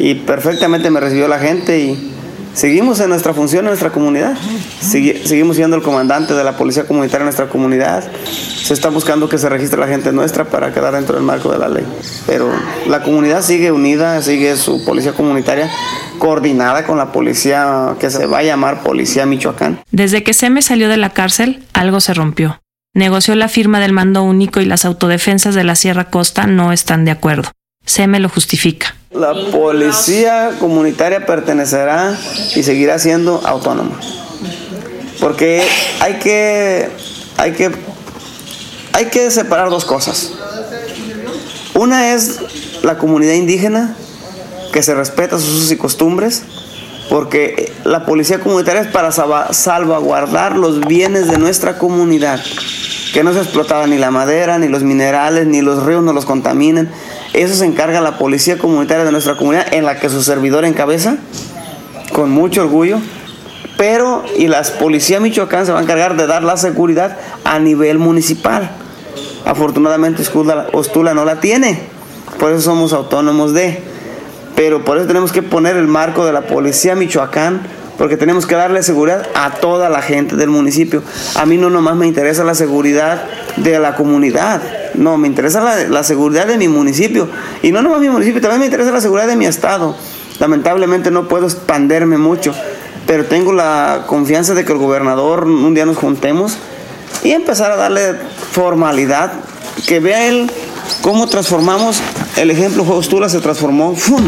y 0.00 0.14
perfectamente 0.14 0.90
me 0.90 0.98
recibió 1.00 1.28
la 1.28 1.38
gente 1.38 1.78
y 1.78 2.12
seguimos 2.54 2.98
en 3.00 3.10
nuestra 3.10 3.32
función 3.32 3.60
en 3.60 3.66
nuestra 3.68 3.90
comunidad. 3.90 4.34
Segui- 4.82 5.22
seguimos 5.24 5.56
siendo 5.56 5.76
el 5.76 5.82
comandante 5.82 6.34
de 6.34 6.42
la 6.42 6.56
policía 6.56 6.84
comunitaria 6.86 7.20
en 7.20 7.26
nuestra 7.26 7.48
comunidad. 7.48 8.10
Se 8.24 8.74
está 8.74 8.88
buscando 8.88 9.28
que 9.28 9.38
se 9.38 9.48
registre 9.48 9.78
la 9.80 9.86
gente 9.86 10.10
nuestra 10.12 10.44
para 10.46 10.72
quedar 10.72 10.94
dentro 10.94 11.14
del 11.16 11.24
marco 11.24 11.50
de 11.52 11.58
la 11.58 11.68
ley. 11.68 11.84
Pero 12.26 12.50
la 12.88 13.02
comunidad 13.02 13.42
sigue 13.42 13.70
unida, 13.72 14.20
sigue 14.22 14.56
su 14.56 14.84
policía 14.84 15.12
comunitaria 15.12 15.70
coordinada 16.18 16.84
con 16.86 16.98
la 16.98 17.12
policía 17.12 17.94
que 17.98 18.10
se 18.10 18.26
va 18.26 18.38
a 18.38 18.42
llamar 18.42 18.82
Policía 18.82 19.26
Michoacán. 19.26 19.80
Desde 19.90 20.22
que 20.22 20.34
Seme 20.34 20.62
salió 20.62 20.88
de 20.88 20.96
la 20.96 21.10
cárcel, 21.10 21.62
algo 21.72 22.00
se 22.00 22.14
rompió. 22.14 22.60
Negoció 22.94 23.34
la 23.36 23.48
firma 23.48 23.80
del 23.80 23.92
mando 23.92 24.22
único 24.22 24.60
y 24.60 24.64
las 24.66 24.84
autodefensas 24.84 25.54
de 25.54 25.64
la 25.64 25.76
Sierra 25.76 26.10
Costa 26.10 26.46
no 26.46 26.72
están 26.72 27.04
de 27.04 27.12
acuerdo. 27.12 27.50
Seme 27.86 28.18
lo 28.20 28.28
justifica. 28.28 28.96
La 29.10 29.34
policía 29.50 30.52
comunitaria 30.60 31.26
pertenecerá 31.26 32.16
y 32.54 32.62
seguirá 32.62 32.98
siendo 33.00 33.40
autónoma. 33.44 33.98
Porque 35.18 35.62
hay 35.98 36.14
que, 36.20 36.88
hay 37.36 37.52
que, 37.52 37.72
hay 38.92 39.06
que 39.06 39.30
separar 39.32 39.68
dos 39.68 39.84
cosas. 39.84 40.30
Una 41.74 42.14
es 42.14 42.38
la 42.82 42.98
comunidad 42.98 43.34
indígena, 43.34 43.96
que 44.72 44.82
se 44.84 44.94
respeta 44.94 45.38
sus 45.40 45.48
usos 45.48 45.72
y 45.72 45.76
costumbres, 45.76 46.44
porque 47.08 47.72
la 47.84 48.06
policía 48.06 48.38
comunitaria 48.38 48.82
es 48.82 48.86
para 48.88 49.10
salva- 49.10 49.52
salvaguardar 49.52 50.56
los 50.56 50.80
bienes 50.86 51.26
de 51.26 51.36
nuestra 51.38 51.78
comunidad, 51.78 52.40
que 53.12 53.24
no 53.24 53.32
se 53.32 53.40
explotaba 53.40 53.88
ni 53.88 53.98
la 53.98 54.12
madera, 54.12 54.58
ni 54.58 54.68
los 54.68 54.84
minerales, 54.84 55.46
ni 55.48 55.62
los 55.62 55.82
ríos 55.82 56.04
no 56.04 56.12
los 56.12 56.24
contaminen. 56.24 56.88
Eso 57.32 57.54
se 57.54 57.64
encarga 57.64 58.00
la 58.00 58.18
policía 58.18 58.58
comunitaria 58.58 59.04
de 59.04 59.12
nuestra 59.12 59.36
comunidad, 59.36 59.72
en 59.72 59.84
la 59.84 59.98
que 59.98 60.08
su 60.08 60.22
servidor 60.22 60.64
encabeza, 60.64 61.16
con 62.12 62.30
mucho 62.30 62.62
orgullo. 62.62 62.98
Pero, 63.76 64.24
y 64.36 64.48
la 64.48 64.62
policía 64.78 65.20
Michoacán 65.20 65.64
se 65.64 65.72
va 65.72 65.78
a 65.78 65.82
encargar 65.82 66.16
de 66.16 66.26
dar 66.26 66.42
la 66.42 66.56
seguridad 66.56 67.16
a 67.44 67.58
nivel 67.58 67.98
municipal. 67.98 68.70
Afortunadamente 69.46 70.22
Ostula 70.72 71.14
no 71.14 71.24
la 71.24 71.40
tiene, 71.40 71.80
por 72.38 72.52
eso 72.52 72.60
somos 72.60 72.92
autónomos 72.92 73.54
de. 73.54 73.82
Pero 74.54 74.84
por 74.84 74.98
eso 74.98 75.06
tenemos 75.06 75.32
que 75.32 75.42
poner 75.42 75.76
el 75.76 75.86
marco 75.86 76.26
de 76.26 76.32
la 76.32 76.42
policía 76.42 76.94
Michoacán, 76.94 77.62
porque 77.96 78.16
tenemos 78.16 78.46
que 78.46 78.54
darle 78.54 78.82
seguridad 78.82 79.26
a 79.34 79.52
toda 79.52 79.88
la 79.88 80.02
gente 80.02 80.36
del 80.36 80.50
municipio. 80.50 81.02
A 81.36 81.46
mí 81.46 81.56
no 81.56 81.70
nomás 81.70 81.96
me 81.96 82.06
interesa 82.06 82.44
la 82.44 82.54
seguridad 82.54 83.24
de 83.56 83.78
la 83.78 83.94
comunidad, 83.94 84.60
no, 85.00 85.16
me 85.16 85.26
interesa 85.26 85.88
la, 85.88 86.04
seguridad 86.04 86.46
de 86.46 86.58
mi 86.58 86.68
municipio. 86.68 87.28
Y 87.62 87.72
no 87.72 87.80
nomás 87.80 88.00
mi 88.00 88.10
municipio, 88.10 88.40
también 88.40 88.60
me 88.60 88.66
interesa 88.66 88.92
la 88.92 89.00
seguridad 89.00 89.26
de 89.26 89.34
mi 89.34 89.46
estado. 89.46 89.96
Lamentablemente 90.38 91.10
no 91.10 91.26
puedo 91.26 91.46
expanderme 91.46 92.18
mucho, 92.18 92.54
pero 93.06 93.24
tengo 93.24 93.52
la 93.52 94.04
confianza 94.06 94.54
de 94.54 94.64
que 94.64 94.72
el 94.72 94.78
gobernador 94.78 95.44
un 95.44 95.74
día 95.74 95.86
nos 95.86 95.96
juntemos 95.96 96.56
y 97.24 97.32
empezar 97.32 97.72
a 97.72 97.76
darle 97.76 98.14
formalidad, 98.52 99.32
que 99.86 100.00
vea 100.00 100.28
él 100.28 100.50
cómo 101.00 101.26
transformamos, 101.28 102.00
el 102.36 102.50
ejemplo 102.50 102.84
Ostula 102.88 103.28
se 103.28 103.40
transformó, 103.40 103.94
¡fum! 103.96 104.22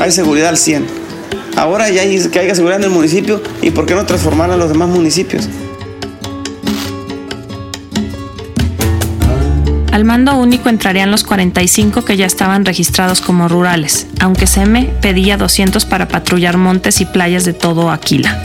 hay 0.00 0.10
seguridad 0.10 0.48
al 0.48 0.58
100. 0.58 0.86
Ahora 1.56 1.88
ya 1.88 2.02
hay 2.02 2.28
que 2.28 2.38
haya 2.38 2.54
seguridad 2.54 2.78
en 2.78 2.84
el 2.84 2.90
municipio 2.90 3.40
y 3.62 3.70
por 3.70 3.86
qué 3.86 3.94
no 3.94 4.06
transformar 4.06 4.50
a 4.50 4.56
los 4.56 4.68
demás 4.68 4.88
municipios. 4.88 5.48
Al 9.98 10.04
mando 10.04 10.36
único 10.36 10.68
entrarían 10.68 11.10
los 11.10 11.24
45 11.24 12.04
que 12.04 12.16
ya 12.16 12.24
estaban 12.24 12.64
registrados 12.64 13.20
como 13.20 13.48
rurales, 13.48 14.06
aunque 14.20 14.46
SEME 14.46 14.84
pedía 15.02 15.36
200 15.36 15.84
para 15.86 16.06
patrullar 16.06 16.56
montes 16.56 17.00
y 17.00 17.04
playas 17.04 17.44
de 17.44 17.52
todo 17.52 17.90
Aquila. 17.90 18.40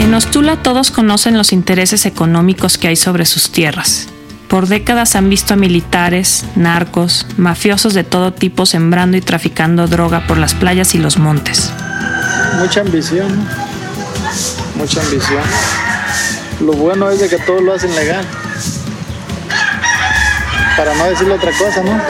En 0.00 0.12
Ostula 0.14 0.56
todos 0.64 0.90
conocen 0.90 1.38
los 1.38 1.52
intereses 1.52 2.06
económicos 2.06 2.76
que 2.76 2.88
hay 2.88 2.96
sobre 2.96 3.24
sus 3.24 3.52
tierras. 3.52 4.08
Por 4.48 4.66
décadas 4.66 5.14
han 5.14 5.28
visto 5.28 5.52
a 5.52 5.56
militares, 5.58 6.46
narcos, 6.56 7.26
mafiosos 7.36 7.92
de 7.92 8.02
todo 8.02 8.32
tipo 8.32 8.64
sembrando 8.64 9.18
y 9.18 9.20
traficando 9.20 9.86
droga 9.86 10.26
por 10.26 10.38
las 10.38 10.54
playas 10.54 10.94
y 10.94 10.98
los 10.98 11.18
montes. 11.18 11.70
Mucha 12.58 12.80
ambición, 12.80 13.46
mucha 14.74 15.02
ambición. 15.02 15.42
Lo 16.60 16.72
bueno 16.72 17.10
es 17.10 17.20
de 17.20 17.28
que 17.28 17.36
todos 17.36 17.62
lo 17.62 17.74
hacen 17.74 17.94
legal. 17.94 18.24
Para 20.78 20.94
no 20.94 21.04
decirle 21.04 21.34
otra 21.34 21.52
cosa, 21.52 21.82
¿no? 21.82 22.00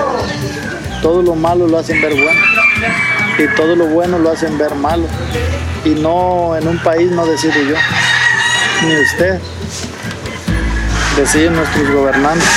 Todo 1.02 1.22
lo 1.22 1.34
malo 1.34 1.66
lo 1.66 1.78
hacen 1.78 2.00
ver 2.00 2.14
bueno. 2.14 2.40
Y 3.36 3.56
todo 3.56 3.74
lo 3.74 3.86
bueno 3.86 4.16
lo 4.16 4.30
hacen 4.30 4.56
ver 4.56 4.76
malo. 4.76 5.08
Y 5.84 5.90
no 5.90 6.56
en 6.56 6.68
un 6.68 6.78
país 6.78 7.10
no 7.10 7.26
decido 7.26 7.60
yo, 7.62 7.76
ni 8.86 8.96
usted 8.96 9.40
deciden 11.18 11.56
nuestros 11.56 11.90
gobernantes. 11.90 12.48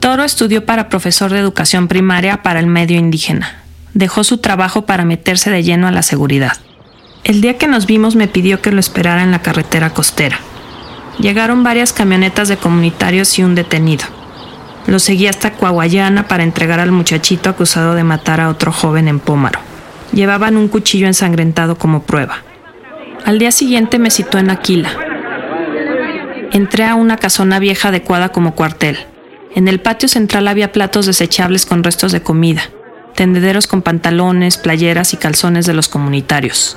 Toro 0.00 0.24
estudió 0.24 0.66
para 0.66 0.90
profesor 0.90 1.32
de 1.32 1.38
educación 1.38 1.88
primaria 1.88 2.42
para 2.42 2.60
el 2.60 2.66
medio 2.66 2.98
indígena. 2.98 3.62
Dejó 3.94 4.24
su 4.24 4.38
trabajo 4.38 4.82
para 4.84 5.06
meterse 5.06 5.50
de 5.50 5.62
lleno 5.62 5.88
a 5.88 5.90
la 5.90 6.02
seguridad. 6.02 6.58
El 7.24 7.40
día 7.40 7.56
que 7.56 7.66
nos 7.66 7.86
vimos 7.86 8.14
me 8.14 8.28
pidió 8.28 8.60
que 8.60 8.72
lo 8.72 8.78
esperara 8.78 9.22
en 9.22 9.30
la 9.30 9.40
carretera 9.40 9.90
costera. 9.90 10.38
Llegaron 11.18 11.62
varias 11.62 11.92
camionetas 11.92 12.48
de 12.48 12.56
comunitarios 12.56 13.38
y 13.38 13.42
un 13.42 13.54
detenido. 13.54 14.04
Lo 14.86 14.98
seguí 14.98 15.26
hasta 15.26 15.54
Coahuayana 15.54 16.28
para 16.28 16.44
entregar 16.44 16.78
al 16.78 16.92
muchachito 16.92 17.50
acusado 17.50 17.94
de 17.94 18.04
matar 18.04 18.40
a 18.40 18.48
otro 18.48 18.70
joven 18.70 19.08
en 19.08 19.18
Pómaro. 19.18 19.58
Llevaban 20.12 20.56
un 20.56 20.68
cuchillo 20.68 21.06
ensangrentado 21.06 21.76
como 21.76 22.02
prueba. 22.02 22.42
Al 23.24 23.38
día 23.38 23.50
siguiente 23.50 23.98
me 23.98 24.10
citó 24.10 24.38
en 24.38 24.50
Aquila. 24.50 24.90
Entré 26.52 26.84
a 26.84 26.94
una 26.94 27.16
casona 27.16 27.58
vieja 27.58 27.88
adecuada 27.88 28.28
como 28.28 28.54
cuartel. 28.54 28.98
En 29.54 29.68
el 29.68 29.80
patio 29.80 30.08
central 30.08 30.46
había 30.48 30.70
platos 30.70 31.06
desechables 31.06 31.66
con 31.66 31.82
restos 31.82 32.12
de 32.12 32.22
comida, 32.22 32.62
tendederos 33.14 33.66
con 33.66 33.82
pantalones, 33.82 34.58
playeras 34.58 35.12
y 35.14 35.16
calzones 35.16 35.66
de 35.66 35.74
los 35.74 35.88
comunitarios. 35.88 36.76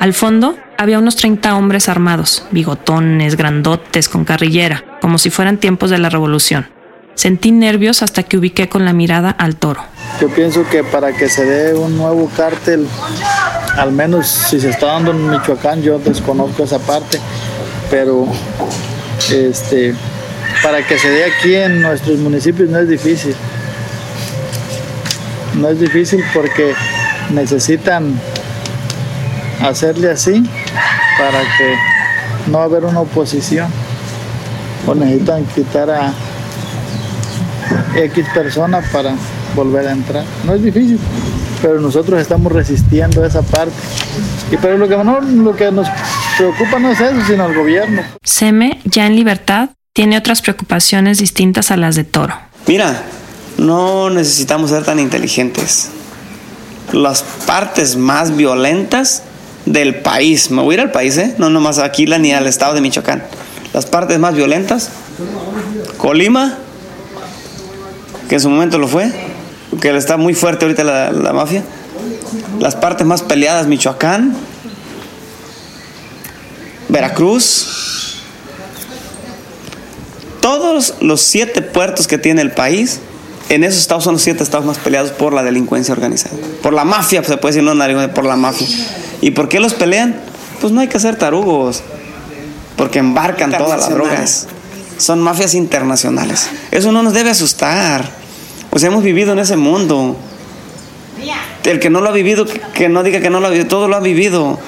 Al 0.00 0.14
fondo 0.14 0.56
había 0.78 0.98
unos 0.98 1.14
30 1.16 1.54
hombres 1.56 1.90
armados, 1.90 2.46
bigotones, 2.52 3.36
grandotes, 3.36 4.08
con 4.08 4.24
carrillera, 4.24 4.82
como 5.02 5.18
si 5.18 5.28
fueran 5.28 5.58
tiempos 5.58 5.90
de 5.90 5.98
la 5.98 6.08
revolución. 6.08 6.70
Sentí 7.16 7.52
nervios 7.52 8.02
hasta 8.02 8.22
que 8.22 8.38
ubiqué 8.38 8.70
con 8.70 8.86
la 8.86 8.94
mirada 8.94 9.28
al 9.28 9.56
toro. 9.56 9.84
Yo 10.18 10.30
pienso 10.30 10.66
que 10.70 10.82
para 10.82 11.12
que 11.12 11.28
se 11.28 11.44
dé 11.44 11.74
un 11.74 11.98
nuevo 11.98 12.30
cártel, 12.34 12.86
al 13.76 13.92
menos 13.92 14.26
si 14.26 14.58
se 14.58 14.70
está 14.70 14.86
dando 14.86 15.10
en 15.10 15.28
Michoacán, 15.28 15.82
yo 15.82 15.98
desconozco 15.98 16.64
esa 16.64 16.78
parte, 16.78 17.20
pero 17.90 18.26
este, 19.30 19.94
para 20.62 20.82
que 20.86 20.98
se 20.98 21.10
dé 21.10 21.24
aquí 21.26 21.54
en 21.54 21.82
nuestros 21.82 22.18
municipios 22.20 22.70
no 22.70 22.78
es 22.78 22.88
difícil. 22.88 23.36
No 25.56 25.68
es 25.68 25.78
difícil 25.78 26.24
porque 26.32 26.72
necesitan 27.34 28.18
hacerle 29.62 30.10
así 30.10 30.42
para 31.18 31.40
que 31.40 32.50
no 32.50 32.60
haber 32.60 32.84
una 32.84 33.00
oposición 33.00 33.68
o 34.86 34.94
necesitan 34.94 35.44
quitar 35.44 35.90
a 35.90 36.12
X 37.94 38.26
persona 38.34 38.80
para 38.92 39.14
volver 39.54 39.86
a 39.88 39.92
entrar. 39.92 40.24
No 40.44 40.54
es 40.54 40.62
difícil, 40.62 40.98
pero 41.60 41.80
nosotros 41.80 42.20
estamos 42.20 42.52
resistiendo 42.52 43.24
esa 43.24 43.42
parte. 43.42 43.74
Y 44.50 44.56
pero 44.56 44.78
lo 44.78 44.88
que, 44.88 44.96
no, 44.96 45.20
lo 45.20 45.54
que 45.54 45.70
nos 45.70 45.86
preocupa 46.36 46.78
no 46.78 46.90
es 46.90 47.00
eso, 47.00 47.20
sino 47.26 47.46
el 47.46 47.54
gobierno. 47.54 48.02
Seme, 48.24 48.80
ya 48.84 49.06
en 49.06 49.16
libertad, 49.16 49.70
tiene 49.92 50.16
otras 50.16 50.40
preocupaciones 50.42 51.18
distintas 51.18 51.70
a 51.70 51.76
las 51.76 51.94
de 51.96 52.04
Toro. 52.04 52.34
Mira, 52.66 53.02
no 53.58 54.10
necesitamos 54.10 54.70
ser 54.70 54.84
tan 54.84 54.98
inteligentes. 54.98 55.90
Las 56.92 57.22
partes 57.22 57.96
más 57.96 58.36
violentas 58.36 59.22
del 59.66 59.96
país, 59.96 60.50
me 60.50 60.62
voy 60.62 60.74
a 60.74 60.78
ir 60.78 60.80
al 60.80 60.92
país, 60.92 61.16
¿eh? 61.16 61.34
no 61.38 61.50
nomás 61.50 61.78
a 61.78 61.84
Aquila 61.84 62.18
ni 62.18 62.32
al 62.32 62.46
estado 62.46 62.74
de 62.74 62.80
Michoacán. 62.80 63.22
Las 63.72 63.86
partes 63.86 64.18
más 64.18 64.34
violentas, 64.34 64.90
Colima, 65.96 66.58
que 68.28 68.36
en 68.36 68.40
su 68.40 68.50
momento 68.50 68.78
lo 68.78 68.88
fue, 68.88 69.12
que 69.80 69.96
está 69.96 70.16
muy 70.16 70.34
fuerte 70.34 70.64
ahorita 70.64 70.84
la, 70.84 71.12
la 71.12 71.32
mafia. 71.32 71.62
Las 72.58 72.74
partes 72.74 73.06
más 73.06 73.22
peleadas, 73.22 73.66
Michoacán, 73.66 74.34
Veracruz, 76.88 78.20
todos 80.40 80.94
los 81.00 81.20
siete 81.20 81.62
puertos 81.62 82.06
que 82.06 82.18
tiene 82.18 82.42
el 82.42 82.50
país, 82.50 83.00
en 83.50 83.64
esos 83.64 83.80
estados 83.80 84.04
son 84.04 84.14
los 84.14 84.22
siete 84.22 84.42
estados 84.42 84.64
más 84.64 84.78
peleados 84.78 85.10
por 85.10 85.32
la 85.32 85.42
delincuencia 85.42 85.92
organizada. 85.92 86.36
Por 86.62 86.72
la 86.72 86.84
mafia, 86.84 87.22
se 87.24 87.36
puede 87.36 87.54
decir, 87.54 87.62
no 87.64 88.12
por 88.14 88.24
la 88.24 88.36
mafia. 88.36 88.66
¿Y 89.20 89.32
por 89.32 89.48
qué 89.48 89.60
los 89.60 89.74
pelean? 89.74 90.16
Pues 90.60 90.72
no 90.72 90.80
hay 90.80 90.88
que 90.88 90.98
ser 90.98 91.16
tarugos, 91.16 91.82
porque 92.76 92.98
embarcan 92.98 93.50
todas 93.64 93.80
las 93.80 93.88
drogas. 93.90 94.46
Son 94.98 95.20
mafias 95.20 95.54
internacionales. 95.54 96.48
Eso 96.70 96.92
no 96.92 97.02
nos 97.02 97.14
debe 97.14 97.30
asustar. 97.30 98.04
Pues 98.68 98.84
hemos 98.84 99.02
vivido 99.02 99.32
en 99.32 99.38
ese 99.38 99.56
mundo. 99.56 100.16
El 101.64 101.80
que 101.80 101.90
no 101.90 102.00
lo 102.00 102.08
ha 102.08 102.12
vivido, 102.12 102.46
que 102.74 102.88
no 102.88 103.02
diga 103.02 103.20
que 103.20 103.30
no 103.30 103.40
lo 103.40 103.46
ha 103.46 103.50
vivido, 103.50 103.68
todo 103.68 103.88
lo 103.88 103.96
ha 103.96 104.00
vivido. 104.00 104.58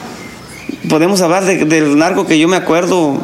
Podemos 0.89 1.21
hablar 1.21 1.45
de- 1.45 1.65
del 1.65 1.97
narco 1.99 2.27
que 2.27 2.39
yo 2.39 2.49
me 2.49 2.57
acuerdo 2.57 3.19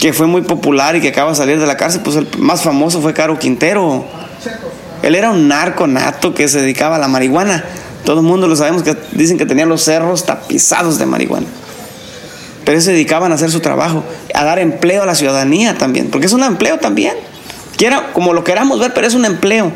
que 0.00 0.12
fue 0.12 0.26
muy 0.26 0.42
popular 0.42 0.96
y 0.96 1.00
que 1.00 1.08
acaba 1.08 1.30
de 1.30 1.36
salir 1.36 1.60
de 1.60 1.66
la 1.66 1.76
cárcel, 1.76 2.00
pues 2.02 2.16
el 2.16 2.26
más 2.38 2.62
famoso 2.62 3.00
fue 3.02 3.12
Caro 3.14 3.38
Quintero. 3.38 4.04
Él 5.02 5.14
era 5.14 5.30
un 5.30 5.46
narco 5.48 5.86
nato 5.86 6.34
que 6.34 6.48
se 6.48 6.60
dedicaba 6.60 6.96
a 6.96 6.98
la 6.98 7.08
marihuana. 7.08 7.64
Todo 8.10 8.22
el 8.22 8.26
mundo 8.26 8.48
lo 8.48 8.56
sabemos 8.56 8.82
que 8.82 8.96
dicen 9.12 9.38
que 9.38 9.46
tenía 9.46 9.66
los 9.66 9.84
cerros 9.84 10.26
tapizados 10.26 10.98
de 10.98 11.06
marihuana. 11.06 11.46
Pero 12.64 12.72
ellos 12.72 12.82
se 12.82 12.90
dedicaban 12.90 13.30
a 13.30 13.36
hacer 13.36 13.52
su 13.52 13.60
trabajo, 13.60 14.02
a 14.34 14.44
dar 14.44 14.58
empleo 14.58 15.04
a 15.04 15.06
la 15.06 15.14
ciudadanía 15.14 15.78
también, 15.78 16.10
porque 16.10 16.26
es 16.26 16.32
un 16.32 16.42
empleo 16.42 16.78
también. 16.78 17.14
Quiera, 17.76 18.12
como 18.12 18.32
lo 18.32 18.42
queramos 18.42 18.80
ver, 18.80 18.92
pero 18.94 19.06
es 19.06 19.14
un 19.14 19.26
empleo. 19.26 19.70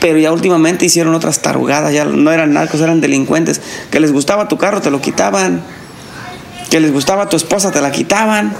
Pero 0.00 0.18
ya 0.18 0.32
últimamente 0.32 0.84
hicieron 0.84 1.14
otras 1.14 1.38
tarugadas, 1.40 1.94
ya 1.94 2.04
no 2.04 2.30
eran 2.30 2.52
narcos, 2.52 2.82
eran 2.82 3.00
delincuentes. 3.00 3.62
Que 3.90 3.98
les 3.98 4.12
gustaba 4.12 4.48
tu 4.48 4.58
carro, 4.58 4.82
te 4.82 4.90
lo 4.90 5.00
quitaban. 5.00 5.62
Que 6.70 6.78
les 6.78 6.92
gustaba 6.92 7.26
tu 7.30 7.38
esposa, 7.38 7.72
te 7.72 7.80
la 7.80 7.90
quitaban. 7.90 8.54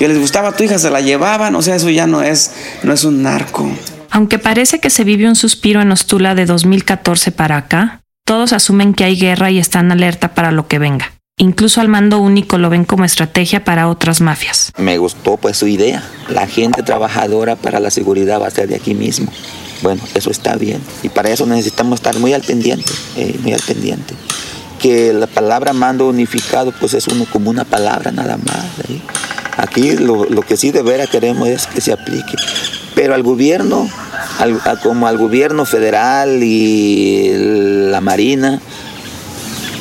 Que 0.00 0.08
les 0.08 0.18
gustaba 0.18 0.50
tu 0.50 0.64
hija, 0.64 0.80
se 0.80 0.90
la 0.90 1.02
llevaban. 1.02 1.54
O 1.54 1.62
sea, 1.62 1.76
eso 1.76 1.88
ya 1.88 2.08
no 2.08 2.20
es, 2.20 2.50
no 2.82 2.92
es 2.92 3.04
un 3.04 3.22
narco. 3.22 3.70
Aunque 4.14 4.38
parece 4.38 4.78
que 4.78 4.90
se 4.90 5.02
vive 5.02 5.26
un 5.26 5.34
suspiro 5.34 5.82
en 5.82 5.90
Ostula 5.90 6.36
de 6.36 6.46
2014 6.46 7.32
para 7.32 7.56
acá, 7.56 8.02
todos 8.24 8.52
asumen 8.52 8.94
que 8.94 9.02
hay 9.02 9.16
guerra 9.16 9.50
y 9.50 9.58
están 9.58 9.90
alerta 9.90 10.34
para 10.34 10.52
lo 10.52 10.68
que 10.68 10.78
venga. 10.78 11.10
Incluso 11.36 11.80
al 11.80 11.88
mando 11.88 12.20
único 12.20 12.56
lo 12.56 12.70
ven 12.70 12.84
como 12.84 13.04
estrategia 13.04 13.64
para 13.64 13.88
otras 13.88 14.20
mafias. 14.20 14.70
Me 14.78 14.98
gustó 14.98 15.36
pues 15.36 15.56
su 15.56 15.66
idea. 15.66 16.00
La 16.28 16.46
gente 16.46 16.84
trabajadora 16.84 17.56
para 17.56 17.80
la 17.80 17.90
seguridad 17.90 18.40
va 18.40 18.46
a 18.46 18.50
ser 18.52 18.68
de 18.68 18.76
aquí 18.76 18.94
mismo. 18.94 19.32
Bueno, 19.82 20.00
eso 20.14 20.30
está 20.30 20.54
bien. 20.54 20.80
Y 21.02 21.08
para 21.08 21.30
eso 21.30 21.44
necesitamos 21.44 21.96
estar 21.98 22.16
muy 22.20 22.34
al 22.34 22.42
pendiente, 22.42 22.92
eh, 23.16 23.36
muy 23.42 23.52
al 23.52 23.62
pendiente. 23.62 24.14
Que 24.78 25.12
la 25.12 25.26
palabra 25.26 25.72
mando 25.72 26.06
unificado 26.06 26.72
pues 26.78 26.94
es 26.94 27.08
uno 27.08 27.26
como 27.32 27.50
una 27.50 27.64
palabra 27.64 28.12
nada 28.12 28.36
más. 28.36 28.64
¿eh? 28.88 29.00
Aquí 29.56 29.96
lo, 29.96 30.24
lo, 30.24 30.42
que 30.42 30.56
sí 30.56 30.70
de 30.70 30.82
veras 30.82 31.10
queremos 31.10 31.48
es 31.48 31.66
que 31.66 31.80
se 31.80 31.92
aplique. 31.92 32.36
Pero 32.94 33.14
al 33.14 33.24
gobierno, 33.24 33.88
como 34.82 35.06
al 35.06 35.16
gobierno 35.16 35.64
federal 35.64 36.42
y 36.42 37.32
la 37.90 38.00
Marina, 38.00 38.60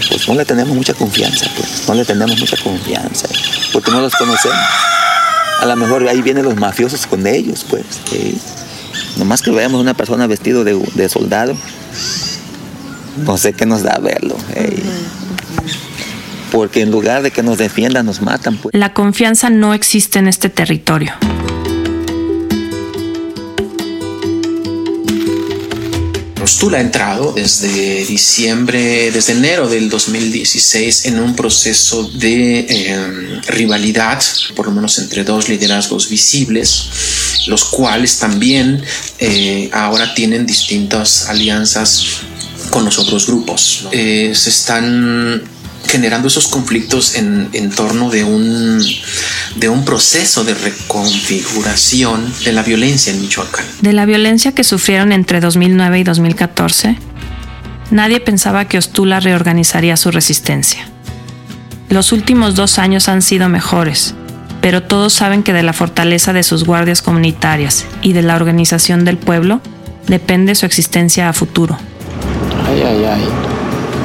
pues 0.10 0.28
no 0.28 0.36
le 0.36 0.46
tenemos 0.46 0.76
mucha 0.76 0.94
confianza, 0.94 1.46
pues 1.58 1.88
no 1.88 1.96
le 1.96 2.06
tenemos 2.06 2.40
mucha 2.40 2.58
confianza, 2.58 3.28
porque 3.72 3.92
no 3.92 4.02
los 4.02 4.14
conocemos. 4.16 4.58
A 5.62 5.66
lo 5.66 5.76
mejor 5.76 6.08
ahí 6.08 6.22
vienen 6.22 6.46
los 6.46 6.56
mafiosos 6.56 7.08
con 7.08 7.26
ellos, 7.26 7.66
pues. 7.70 7.86
Nomás 9.18 9.42
que 9.42 9.52
veamos 9.52 9.80
una 9.80 9.94
persona 9.94 10.28
vestido 10.28 10.64
de, 10.64 11.10
soldado, 11.10 11.56
no 13.26 13.38
sé 13.38 13.54
qué 13.54 13.66
nos 13.66 13.84
da 13.84 13.98
verlo. 14.00 14.36
Porque 16.52 16.82
en 16.82 16.92
lugar 16.92 17.24
de 17.24 17.32
que 17.32 17.44
nos 17.44 17.58
defiendan, 17.58 18.06
nos 18.06 18.22
matan. 18.22 18.58
Pues. 18.58 18.76
La 18.76 18.94
confianza 18.94 19.50
no 19.50 19.74
existe 19.74 20.20
en 20.20 20.28
este 20.28 20.50
territorio. 20.50 21.14
Ostula 26.44 26.78
ha 26.78 26.82
entrado 26.82 27.32
desde 27.32 28.06
diciembre, 28.06 29.12
desde 29.12 29.32
enero 29.32 29.70
del 29.70 29.90
2016 29.90 31.06
en 31.06 31.20
un 31.20 31.38
proceso 31.38 32.04
de 32.04 32.66
eh, 32.68 33.42
rivalidad, 33.48 34.22
por 34.54 34.66
lo 34.66 34.74
menos 34.74 35.00
entre 35.00 35.24
dos 35.24 35.48
liderazgos 35.48 36.10
visibles, 36.10 36.90
los 37.48 37.64
cuales 37.64 38.20
también 38.20 38.84
eh, 39.20 39.70
ahora 39.72 40.14
tienen 40.14 40.46
distintas 40.46 41.30
alianzas 41.30 42.04
con 42.70 42.84
los 42.84 43.00
otros 43.00 43.26
grupos. 43.26 43.88
Eh, 43.94 44.34
se 44.36 44.50
están 44.50 45.44
generando 45.94 46.28
esos 46.28 46.48
conflictos 46.48 47.14
en, 47.18 47.50
en 47.54 47.70
torno 47.70 48.10
de 48.10 48.24
un, 48.24 48.84
de 49.58 49.70
un 49.70 49.86
proceso 49.86 50.44
de 50.44 50.56
reconfiguración 50.56 52.34
de 52.44 52.52
la 52.52 52.64
violencia 52.64 53.14
en 53.14 53.22
Michoacán. 53.22 53.64
De 53.82 53.94
la 53.94 54.08
violencia 54.08 54.54
que 54.54 54.64
sufrieron 54.64 55.12
entre 55.12 55.40
2009 55.40 56.00
y 56.00 56.04
2014, 56.04 56.98
nadie 57.92 58.20
pensaba 58.20 58.66
que 58.66 58.80
Ostula 58.80 59.20
reorganizaría 59.20 59.96
su 59.96 60.10
resistencia. 60.10 60.88
Los 61.90 62.12
últimos 62.12 62.56
dos 62.56 62.80
años 62.80 63.08
han 63.08 63.22
sido 63.22 63.48
mejores, 63.48 64.16
pero 64.62 64.82
todos 64.82 65.14
saben 65.14 65.44
que 65.44 65.54
de 65.54 65.62
la 65.62 65.74
fortaleza 65.74 66.34
de 66.34 66.42
sus 66.42 66.64
guardias 66.64 67.04
comunitarias 67.04 67.86
y 68.02 68.14
de 68.14 68.24
la 68.24 68.36
organización 68.36 69.06
del 69.06 69.20
pueblo 69.20 69.62
depende 70.08 70.56
su 70.56 70.66
existencia 70.66 71.30
a 71.30 71.34
futuro. 71.34 71.78
Ay, 72.68 72.82
ay, 72.82 73.06
ay 73.06 73.53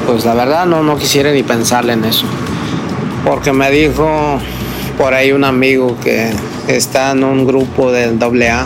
pues 0.09 0.25
la 0.25 0.33
verdad 0.33 0.65
no, 0.65 0.81
no 0.81 0.97
quisiera 0.97 1.31
ni 1.31 1.43
pensarle 1.43 1.93
en 1.93 2.03
eso. 2.03 2.25
Porque 3.23 3.53
me 3.53 3.69
dijo 3.69 4.39
por 4.97 5.13
ahí 5.13 5.31
un 5.31 5.43
amigo 5.43 5.95
que 6.03 6.31
está 6.67 7.11
en 7.11 7.23
un 7.23 7.45
grupo 7.45 7.91
del 7.91 8.19
AA. 8.19 8.65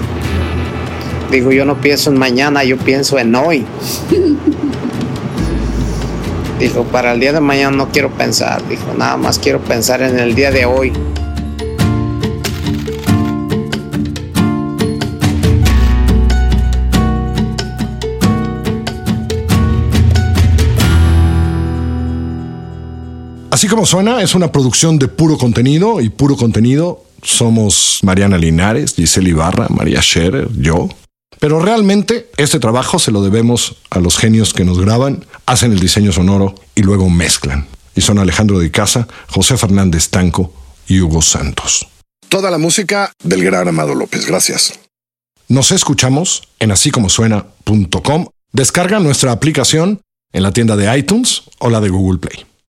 Dijo, 1.32 1.52
yo 1.52 1.66
no 1.66 1.82
pienso 1.82 2.12
en 2.12 2.18
mañana, 2.18 2.64
yo 2.64 2.78
pienso 2.78 3.20
en 3.20 3.36
hoy. 3.36 3.66
Dijo, 6.60 6.86
para 6.86 7.12
el 7.12 7.20
día 7.20 7.34
de 7.34 7.42
mañana 7.42 7.76
no 7.76 7.90
quiero 7.90 8.10
pensar. 8.10 8.66
Dijo, 8.70 8.94
nada 8.98 9.18
más 9.18 9.38
quiero 9.38 9.60
pensar 9.60 10.02
en 10.02 10.20
el 10.20 10.36
día 10.36 10.50
de 10.50 10.64
hoy. 10.64 10.94
Así 23.64 23.70
como 23.70 23.86
suena, 23.86 24.22
es 24.22 24.36
una 24.36 24.52
producción 24.52 25.00
de 25.00 25.08
puro 25.08 25.38
contenido 25.38 26.02
y 26.02 26.10
puro 26.10 26.36
contenido 26.36 27.06
somos 27.22 28.00
Mariana 28.04 28.38
Linares, 28.38 28.94
Giselle 28.94 29.30
Ibarra, 29.30 29.70
María 29.70 30.02
Scherer, 30.02 30.50
yo. 30.58 30.90
Pero 31.40 31.62
realmente 31.62 32.30
este 32.36 32.60
trabajo 32.60 33.00
se 33.00 33.12
lo 33.12 33.24
debemos 33.24 33.78
a 33.90 34.02
los 34.02 34.18
genios 34.18 34.54
que 34.54 34.66
nos 34.66 34.82
graban, 34.82 35.26
hacen 35.46 35.72
el 35.72 35.80
diseño 35.80 36.12
sonoro 36.12 36.56
y 36.76 36.82
luego 36.82 37.10
mezclan. 37.10 37.66
Y 37.96 38.02
son 38.02 38.20
Alejandro 38.20 38.60
de 38.60 38.70
Casa, 38.70 39.08
José 39.30 39.56
Fernández 39.56 40.10
Tanco 40.10 40.54
y 40.90 41.00
Hugo 41.00 41.22
Santos. 41.22 41.88
Toda 42.28 42.52
la 42.52 42.58
música 42.58 43.14
del 43.24 43.46
gran 43.46 43.70
Amado 43.70 43.96
López, 43.96 44.28
gracias. 44.28 44.78
Nos 45.48 45.72
escuchamos 45.72 46.50
en 46.60 46.74
asícomosuena.com. 46.74 48.28
Descarga 48.52 49.00
nuestra 49.00 49.32
aplicación 49.32 50.02
en 50.34 50.44
la 50.44 50.52
tienda 50.52 50.76
de 50.76 50.98
iTunes 50.98 51.44
o 51.60 51.70
la 51.70 51.80
de 51.80 51.88
Google 51.88 52.20
Play. 52.20 52.46